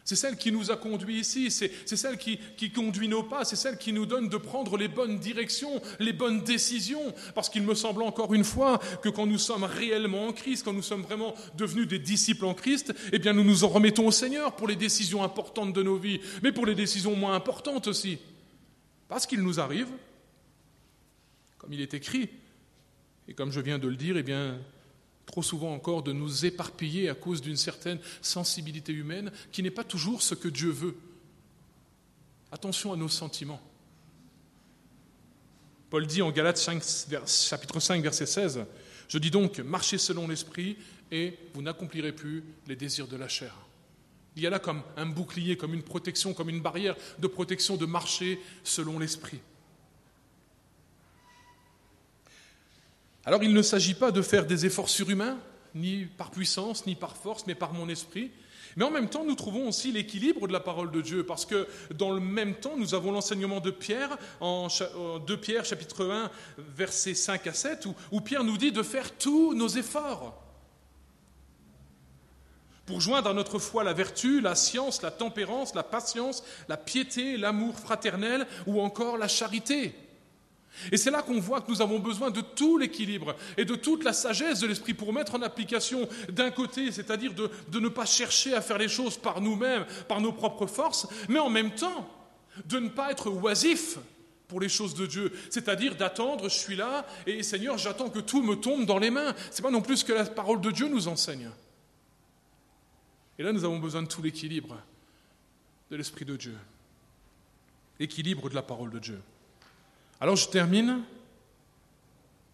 C'est 0.10 0.16
celle 0.16 0.38
qui 0.38 0.52
nous 0.52 0.72
a 0.72 0.76
conduits 0.76 1.20
ici, 1.20 1.52
c'est 1.52 1.70
celle 1.86 2.18
qui, 2.18 2.40
conduit 2.72 3.08
nos 3.08 3.22
pas, 3.22 3.46
c'est 3.46 3.56
celle 3.56 3.78
qui 3.78 3.94
nous 3.94 4.08
donne 4.08 4.28
de 4.28 4.38
prendre 4.38 4.76
les 4.76 4.88
bonnes 4.88 5.20
directions, 5.20 5.80
les 6.00 6.14
bonnes 6.14 6.42
décisions. 6.42 7.14
Parce 7.36 7.48
qu'il 7.48 7.62
me 7.62 7.76
semble 7.76 8.02
encore 8.02 8.34
une 8.34 8.44
fois 8.44 8.80
que 9.04 9.10
quand 9.10 9.28
nous 9.28 9.38
sommes 9.38 9.66
réellement 9.66 10.26
en 10.26 10.34
Christ, 10.34 10.66
quand 10.66 10.74
nous 10.74 10.82
sommes 10.82 11.04
vraiment 11.04 11.36
devenus 11.56 11.88
des 11.88 12.00
disciples 12.00 12.46
en 12.46 12.56
Christ, 12.56 12.92
eh 13.14 13.20
bien 13.20 13.34
nous 13.34 13.44
nous 13.44 13.64
en 13.64 13.68
remettons 13.68 14.08
au 14.08 14.12
Seigneur 14.12 14.56
pour 14.56 14.68
les 14.68 14.76
décisions 14.76 15.24
importantes 15.24 15.74
de 15.74 15.84
nos 15.84 15.98
vies, 15.98 16.22
mais 16.42 16.52
pour 16.52 16.66
les 16.66 16.74
décisions 16.74 17.16
moins 17.16 17.36
importantes 17.36 17.86
aussi. 17.86 18.18
Parce 19.10 19.28
qu'il 19.28 19.44
nous 19.44 19.60
arrive, 19.60 19.90
comme 21.60 21.72
il 21.72 21.82
est 21.82 21.94
écrit, 21.94 22.30
et 23.28 23.36
comme 23.36 23.52
je 23.52 23.60
viens 23.60 23.78
de 23.78 23.88
le 23.88 23.96
dire, 23.96 24.18
eh 24.18 24.24
bien 24.24 24.58
trop 25.30 25.44
souvent 25.44 25.76
encore 25.76 26.02
de 26.02 26.12
nous 26.12 26.48
éparpiller 26.48 27.08
à 27.08 27.14
cause 27.14 27.40
d'une 27.40 27.56
certaine 27.56 28.00
sensibilité 28.20 28.92
humaine 28.92 29.32
qui 29.52 29.62
n'est 29.62 29.70
pas 29.70 29.84
toujours 29.84 30.24
ce 30.24 30.34
que 30.34 30.48
Dieu 30.48 30.72
veut. 30.72 30.98
Attention 32.52 32.92
à 32.94 32.96
nos 32.96 33.10
sentiments. 33.10 33.62
Paul 35.92 36.08
dit 36.08 36.24
en 36.24 36.32
Galates 36.32 36.60
chapitre 36.60 37.80
5, 37.80 38.02
verset 38.02 38.26
16, 38.26 38.66
Je 39.08 39.18
dis 39.20 39.30
donc, 39.30 39.60
marchez 39.60 40.00
selon 40.00 40.28
l'Esprit 40.28 40.78
et 41.12 41.38
vous 41.54 41.62
n'accomplirez 41.62 42.12
plus 42.12 42.44
les 42.68 42.76
désirs 42.76 43.08
de 43.08 43.16
la 43.16 43.28
chair. 43.28 43.56
Il 44.36 44.42
y 44.42 44.48
a 44.48 44.50
là 44.50 44.58
comme 44.58 44.82
un 44.98 45.06
bouclier, 45.06 45.58
comme 45.58 45.76
une 45.76 45.84
protection, 45.84 46.34
comme 46.34 46.50
une 46.50 46.62
barrière 46.62 46.96
de 47.20 47.28
protection 47.28 47.78
de 47.78 47.86
marcher 47.86 48.40
selon 48.64 48.98
l'Esprit. 48.98 49.42
Alors 53.26 53.44
il 53.44 53.54
ne 53.54 53.62
s'agit 53.62 53.94
pas 53.94 54.12
de 54.12 54.22
faire 54.22 54.46
des 54.46 54.66
efforts 54.66 54.90
surhumains, 54.90 55.38
ni 55.76 56.06
par 56.06 56.32
puissance, 56.32 56.86
ni 56.86 56.96
par 56.96 57.16
force, 57.16 57.46
mais 57.48 57.56
par 57.56 57.74
mon 57.74 57.90
esprit. 57.90 58.32
Mais 58.76 58.86
en 58.86 58.92
même 58.92 59.10
temps, 59.10 59.26
nous 59.26 59.36
trouvons 59.36 59.68
aussi 59.68 59.92
l'équilibre 59.92 60.48
de 60.48 60.54
la 60.54 60.60
parole 60.60 60.92
de 60.92 61.02
Dieu, 61.02 61.26
parce 61.26 61.46
que 61.46 61.68
dans 61.96 62.12
le 62.12 62.20
même 62.20 62.56
temps, 62.56 62.78
nous 62.78 62.94
avons 62.94 63.12
l'enseignement 63.12 63.60
de 63.60 63.72
Pierre, 63.72 64.18
en 64.40 64.68
2 65.26 65.38
Pierre 65.38 65.66
chapitre 65.66 66.06
1, 66.06 66.32
versets 66.76 67.16
5 67.16 67.48
à 67.48 67.54
7, 67.54 67.86
où, 67.88 67.96
où 68.12 68.22
Pierre 68.22 68.44
nous 68.44 68.58
dit 68.58 68.72
de 68.72 68.84
faire 68.84 69.12
tous 69.12 69.54
nos 69.54 69.68
efforts 69.68 70.46
pour 72.90 73.02
joindre 73.02 73.30
à 73.30 73.34
notre 73.36 73.60
foi 73.60 73.84
la 73.84 73.94
vertu, 73.94 74.42
la 74.42 74.56
science, 74.56 75.04
la 75.04 75.12
tempérance, 75.12 75.76
la 75.76 75.84
patience, 75.84 76.44
la 76.68 76.76
piété, 76.76 77.38
l'amour 77.38 77.78
fraternel 77.78 78.48
ou 78.66 78.82
encore 78.82 79.20
la 79.20 79.28
charité. 79.28 79.94
Et 80.92 80.98
c'est 80.98 81.12
là 81.12 81.22
qu'on 81.22 81.40
voit 81.40 81.62
que 81.62 81.72
nous 81.72 81.82
avons 81.82 82.00
besoin 82.00 82.32
de 82.32 82.42
tout 82.42 82.78
l'équilibre 82.78 83.36
et 83.58 83.66
de 83.66 83.76
toute 83.76 84.04
la 84.04 84.14
sagesse 84.14 84.60
de 84.60 84.68
l'esprit 84.68 84.94
pour 84.94 85.14
mettre 85.14 85.36
en 85.36 85.42
application 85.42 86.08
d'un 86.30 86.52
côté, 86.52 86.92
c'est-à-dire 86.92 87.34
de, 87.34 87.80
ne 87.80 87.90
pas 87.90 88.06
chercher 88.06 88.54
à 88.54 88.62
faire 88.62 88.78
les 88.78 88.88
choses 88.88 89.18
par 89.18 89.42
nous-mêmes, 89.42 89.86
par 90.08 90.22
nos 90.22 90.32
propres 90.32 90.68
forces, 90.68 91.08
mais 91.28 91.40
en 91.40 91.50
même 91.50 91.72
temps 91.72 92.10
de 92.66 92.80
ne 92.80 92.90
pas 92.90 93.12
être 93.12 93.30
oisif 93.30 93.98
pour 94.48 94.60
les 94.60 94.70
choses 94.70 94.96
de 94.96 95.06
Dieu, 95.06 95.32
c'est-à-dire 95.50 95.96
d'attendre, 95.96 96.50
je 96.50 96.58
suis 96.58 96.76
là, 96.76 97.06
et 97.28 97.44
Seigneur, 97.44 97.78
j'attends 97.78 98.10
que 98.10 98.20
tout 98.20 98.42
me 98.42 98.56
tombe 98.56 98.86
dans 98.86 98.98
les 98.98 99.12
mains. 99.12 99.36
Ce 99.52 99.58
n'est 99.58 99.64
pas 99.64 99.72
non 99.72 99.82
plus 99.82 99.98
ce 99.98 100.06
que 100.06 100.14
la 100.14 100.26
parole 100.26 100.60
de 100.60 100.72
Dieu 100.72 100.88
nous 100.88 101.08
enseigne. 101.08 101.50
Et 103.38 103.44
là, 103.44 103.54
nous 103.54 103.64
avons 103.64 103.78
besoin 103.78 104.02
de 104.02 104.08
tout 104.08 104.24
l'équilibre 104.24 104.76
de 105.92 105.96
l'Esprit 105.96 106.26
de 106.26 106.36
Dieu, 106.36 106.58
l'équilibre 108.00 108.50
de 108.50 108.56
la 108.56 108.64
parole 108.64 108.90
de 108.90 109.00
Dieu. 109.00 109.22
Alors 110.22 110.36
je 110.36 110.50
termine. 110.50 111.04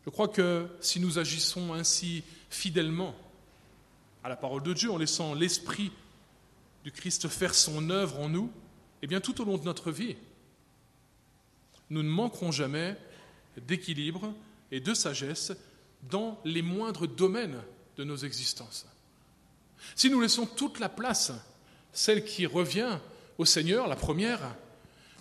Je 0.06 0.10
crois 0.12 0.28
que 0.28 0.68
si 0.82 1.00
nous 1.00 1.18
agissons 1.18 1.74
ainsi 1.74 2.24
fidèlement 2.50 3.16
à 4.24 4.30
la 4.30 4.36
parole 4.36 4.62
de 4.62 4.74
Dieu, 4.74 4.92
en 4.92 4.98
laissant 4.98 5.34
l'Esprit 5.34 5.92
du 6.84 6.92
Christ 6.92 7.28
faire 7.28 7.56
son 7.56 7.90
œuvre 7.90 8.20
en 8.20 8.30
nous, 8.30 8.52
eh 9.02 9.08
bien 9.08 9.20
tout 9.20 9.42
au 9.42 9.46
long 9.46 9.58
de 9.58 9.64
notre 9.64 9.92
vie, 9.92 10.16
nous 11.90 12.04
ne 12.04 12.10
manquerons 12.10 12.52
jamais 12.52 12.96
d'équilibre 13.68 14.34
et 14.72 14.80
de 14.80 14.94
sagesse 14.94 15.54
dans 16.04 16.40
les 16.46 16.62
moindres 16.62 17.08
domaines 17.08 17.62
de 17.98 18.04
nos 18.04 18.18
existences. 18.18 18.86
Si 19.96 20.10
nous 20.10 20.22
laissons 20.22 20.46
toute 20.46 20.80
la 20.80 20.90
place, 20.90 21.32
celle 21.94 22.24
qui 22.26 22.46
revient 22.46 23.00
au 23.38 23.46
Seigneur, 23.46 23.88
la 23.88 23.96
première, 23.96 24.56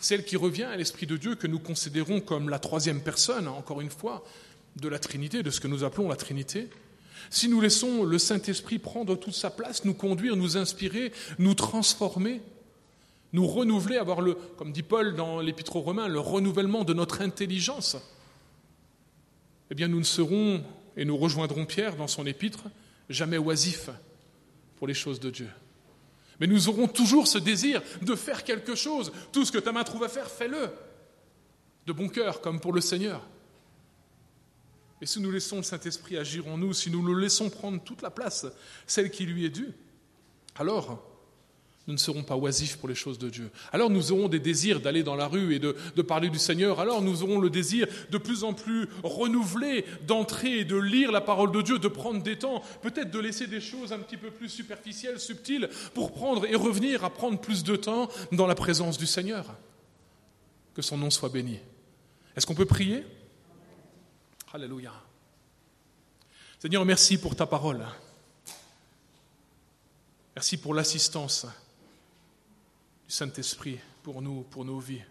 celle 0.05 0.25
qui 0.25 0.37
revient 0.37 0.65
à 0.65 0.77
l'Esprit 0.77 1.07
de 1.07 1.17
Dieu 1.17 1.35
que 1.35 1.47
nous 1.47 1.59
considérons 1.59 2.21
comme 2.21 2.51
la 2.51 2.59
troisième 2.59 3.01
personne, 3.01 3.49
encore 3.49 3.81
une 3.81 3.89
fois, 3.89 4.23
de 4.77 4.89
la 4.89 4.99
Trinité, 4.99 5.43
de 5.43 5.49
ce 5.49 5.61
que 5.61 5.67
nous 5.67 5.83
appelons 5.83 6.11
la 6.11 6.17
Trinité, 6.17 6.69
si 7.31 7.49
nous 7.49 7.59
laissons 7.59 8.05
le 8.05 8.19
Saint-Esprit 8.19 8.79
prendre 8.79 9.17
toute 9.17 9.33
sa 9.33 9.49
place, 9.49 9.87
nous 9.87 9.95
conduire, 9.95 10.37
nous 10.37 10.59
inspirer, 10.59 11.11
nous 11.39 11.55
transformer, 11.55 12.43
nous 13.33 13.47
renouveler, 13.47 13.97
avoir 13.97 14.21
le, 14.21 14.35
comme 14.35 14.73
dit 14.73 14.83
Paul 14.83 15.15
dans 15.15 15.41
l'Épître 15.41 15.77
aux 15.77 15.81
Romains, 15.81 16.07
le 16.07 16.21
renouvellement 16.21 16.85
de 16.85 16.93
notre 16.93 17.23
intelligence, 17.23 17.97
eh 19.71 19.75
bien 19.75 19.89
nous 19.89 20.01
ne 20.01 20.05
serons, 20.05 20.63
et 20.99 21.07
nous 21.07 21.17
rejoindrons 21.17 21.65
Pierre 21.65 21.97
dans 21.97 22.09
son 22.09 22.27
épître, 22.27 22.65
jamais 23.09 23.39
oisifs 23.39 23.89
pour 24.77 24.87
les 24.87 24.93
choses 24.93 25.19
de 25.19 25.31
Dieu. 25.31 25.49
Mais 26.41 26.47
nous 26.47 26.69
aurons 26.69 26.89
toujours 26.89 27.29
ce 27.29 27.39
désir 27.39 27.83
de 28.03 28.15
faire 28.15 28.45
quelque 28.45 28.75
chose. 28.75 29.13
Tout 29.33 29.45
ce 29.45 29.53
que 29.53 29.59
ta 29.59 29.73
main 29.73 29.85
trouve 29.85 30.05
à 30.05 30.09
faire, 30.09 30.29
fais-le. 30.29 30.69
De 31.87 31.93
bon 31.93 32.09
cœur, 32.09 32.41
comme 32.41 32.61
pour 32.61 32.73
le 32.73 32.81
Seigneur. 32.81 33.27
Et 35.01 35.07
si 35.07 35.21
nous 35.21 35.31
laissons 35.31 35.57
le 35.57 35.63
Saint-Esprit 35.63 36.17
agir 36.17 36.49
en 36.49 36.57
nous, 36.57 36.73
si 36.73 36.91
nous 36.91 37.05
le 37.05 37.21
laissons 37.21 37.51
prendre 37.51 37.83
toute 37.83 38.03
la 38.03 38.11
place, 38.11 38.47
celle 38.87 39.11
qui 39.11 39.27
lui 39.27 39.45
est 39.45 39.51
due, 39.51 39.73
alors 40.57 41.14
nous 41.87 41.93
ne 41.93 41.99
serons 41.99 42.23
pas 42.23 42.37
oisifs 42.37 42.79
pour 42.79 42.89
les 42.89 42.95
choses 42.95 43.19
de 43.19 43.29
Dieu. 43.29 43.51
Alors 43.71 43.91
nous 43.91 44.11
aurons 44.11 44.29
des 44.29 44.39
désirs 44.39 44.81
d'aller 44.81 45.03
dans 45.03 45.17
la 45.17 45.27
rue 45.27 45.55
et 45.55 45.59
de, 45.59 45.73
parler 46.03 46.31
du 46.31 46.39
Seigneur. 46.39 46.81
Alors 46.81 47.03
nous 47.03 47.23
aurons 47.23 47.39
le 47.39 47.51
désir 47.51 47.87
de 48.11 48.17
plus 48.17 48.43
en 48.43 48.55
plus 48.55 48.89
renouvelé 49.03 49.85
d'entrer 50.07 50.61
et 50.61 50.65
de 50.65 50.77
lire 50.77 51.13
la 51.13 51.21
parole 51.21 51.53
de 51.53 51.61
Dieu, 51.61 51.79
de 51.79 51.89
prendre 51.89 52.23
des 52.23 52.39
temps, 52.39 52.63
peut-être 52.81 53.11
de 53.11 53.19
laisser 53.19 53.47
des 53.47 53.61
choses 53.61 53.93
un 53.93 53.99
petit 53.99 54.17
peu 54.17 54.31
plus 54.31 54.49
superficielles, 54.49 55.21
subtiles, 55.21 55.69
pour 55.93 56.13
prendre 56.13 56.47
et 56.47 56.55
revenir 56.55 57.05
à 57.05 57.11
prendre 57.11 57.39
plus 57.39 57.65
de 57.65 57.77
temps 57.77 58.09
dans 58.33 58.47
la 58.47 58.55
présence 58.55 58.97
du 58.97 59.07
Seigneur. 59.07 59.55
Que 60.75 60.83
son 60.83 60.97
nom 60.97 61.11
soit 61.11 61.29
béni. 61.29 61.59
Est-ce 62.35 62.47
qu'on 62.47 62.55
peut 62.55 62.65
prier? 62.65 63.05
Alléluia. 64.55 64.93
Seigneur, 66.59 66.85
merci 66.87 67.19
pour 67.19 67.37
ta 67.37 67.45
parole. 67.45 67.85
Merci 70.35 70.57
pour 70.57 70.73
l'assistance 70.73 71.47
du 73.07 73.15
Saint-Esprit 73.15 73.79
pour 74.03 74.23
nous, 74.23 74.43
pour 74.43 74.65
nos 74.65 74.79
vies. 74.79 75.03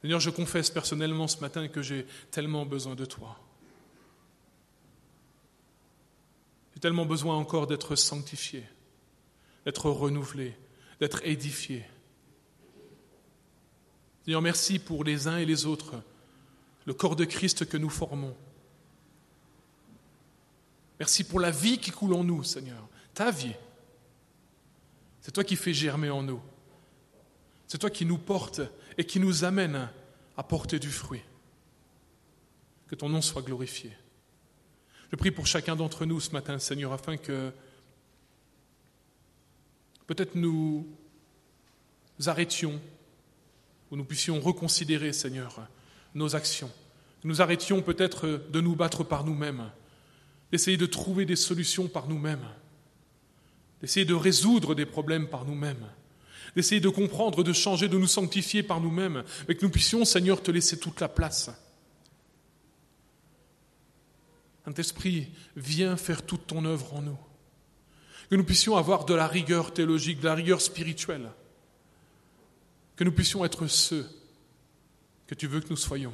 Seigneur, 0.00 0.20
je 0.20 0.30
confesse 0.30 0.70
personnellement 0.70 1.28
ce 1.28 1.40
matin 1.40 1.68
que 1.68 1.82
j'ai 1.82 2.06
tellement 2.30 2.64
besoin 2.64 2.94
de 2.94 3.04
toi. 3.04 3.38
J'ai 6.74 6.80
tellement 6.80 7.04
besoin 7.04 7.36
encore 7.36 7.66
d'être 7.66 7.96
sanctifié, 7.96 8.64
d'être 9.64 9.90
renouvelé, 9.90 10.56
d'être 11.00 11.20
édifié. 11.24 11.84
Seigneur, 14.24 14.40
merci 14.40 14.78
pour 14.78 15.04
les 15.04 15.28
uns 15.28 15.38
et 15.38 15.44
les 15.44 15.66
autres, 15.66 16.02
le 16.86 16.94
corps 16.94 17.16
de 17.16 17.24
Christ 17.24 17.66
que 17.66 17.76
nous 17.76 17.90
formons. 17.90 18.34
Merci 20.98 21.24
pour 21.24 21.40
la 21.40 21.50
vie 21.50 21.78
qui 21.78 21.90
coule 21.90 22.14
en 22.14 22.24
nous, 22.24 22.42
Seigneur, 22.44 22.86
ta 23.14 23.30
vie. 23.30 23.54
C'est 25.20 25.32
toi 25.32 25.44
qui 25.44 25.56
fais 25.56 25.74
germer 25.74 26.10
en 26.10 26.22
nous. 26.22 26.40
C'est 27.66 27.78
toi 27.78 27.90
qui 27.90 28.04
nous 28.04 28.18
portes 28.18 28.60
et 28.98 29.04
qui 29.04 29.20
nous 29.20 29.44
amène 29.44 29.88
à 30.36 30.42
porter 30.42 30.78
du 30.78 30.90
fruit. 30.90 31.22
que 32.88 32.96
ton 32.96 33.08
nom 33.08 33.22
soit 33.22 33.42
glorifié. 33.42 33.92
Je 35.12 35.16
prie 35.16 35.30
pour 35.30 35.46
chacun 35.46 35.76
d'entre 35.76 36.06
nous 36.06 36.18
ce 36.18 36.32
matin, 36.32 36.58
Seigneur, 36.58 36.92
afin 36.92 37.16
que 37.16 37.52
peut-être 40.08 40.34
nous 40.34 40.88
arrêtions 42.26 42.80
ou 43.90 43.96
nous 43.96 44.04
puissions 44.04 44.40
reconsidérer, 44.40 45.12
Seigneur, 45.12 45.68
nos 46.14 46.34
actions. 46.34 46.70
Nous 47.22 47.40
arrêtions 47.40 47.80
peut-être 47.80 48.26
de 48.50 48.60
nous 48.60 48.74
battre 48.74 49.04
par 49.04 49.24
nous-mêmes, 49.24 49.70
d'essayer 50.50 50.76
de 50.76 50.86
trouver 50.86 51.26
des 51.26 51.36
solutions 51.36 51.86
par 51.86 52.08
nous-mêmes, 52.08 52.48
d'essayer 53.80 54.04
de 54.06 54.14
résoudre 54.14 54.74
des 54.74 54.86
problèmes 54.86 55.28
par 55.28 55.44
nous-mêmes, 55.44 55.86
d'essayer 56.54 56.80
de 56.80 56.88
comprendre, 56.88 57.42
de 57.42 57.52
changer, 57.52 57.88
de 57.88 57.98
nous 57.98 58.06
sanctifier 58.06 58.62
par 58.62 58.80
nous-mêmes, 58.80 59.24
mais 59.48 59.54
que 59.54 59.64
nous 59.64 59.70
puissions, 59.70 60.04
Seigneur, 60.04 60.42
te 60.42 60.50
laisser 60.50 60.78
toute 60.78 61.00
la 61.00 61.08
place. 61.08 61.50
Saint-Esprit, 64.64 65.28
viens 65.56 65.96
faire 65.96 66.24
toute 66.24 66.46
ton 66.46 66.64
œuvre 66.64 66.94
en 66.94 67.02
nous. 67.02 67.18
Que 68.28 68.36
nous 68.36 68.44
puissions 68.44 68.76
avoir 68.76 69.04
de 69.04 69.14
la 69.14 69.26
rigueur 69.26 69.72
théologique, 69.72 70.20
de 70.20 70.28
la 70.28 70.34
rigueur 70.34 70.60
spirituelle. 70.60 71.30
Que 72.94 73.04
nous 73.04 73.12
puissions 73.12 73.44
être 73.44 73.66
ceux 73.66 74.08
que 75.26 75.34
tu 75.34 75.46
veux 75.46 75.60
que 75.60 75.70
nous 75.70 75.76
soyons. 75.76 76.12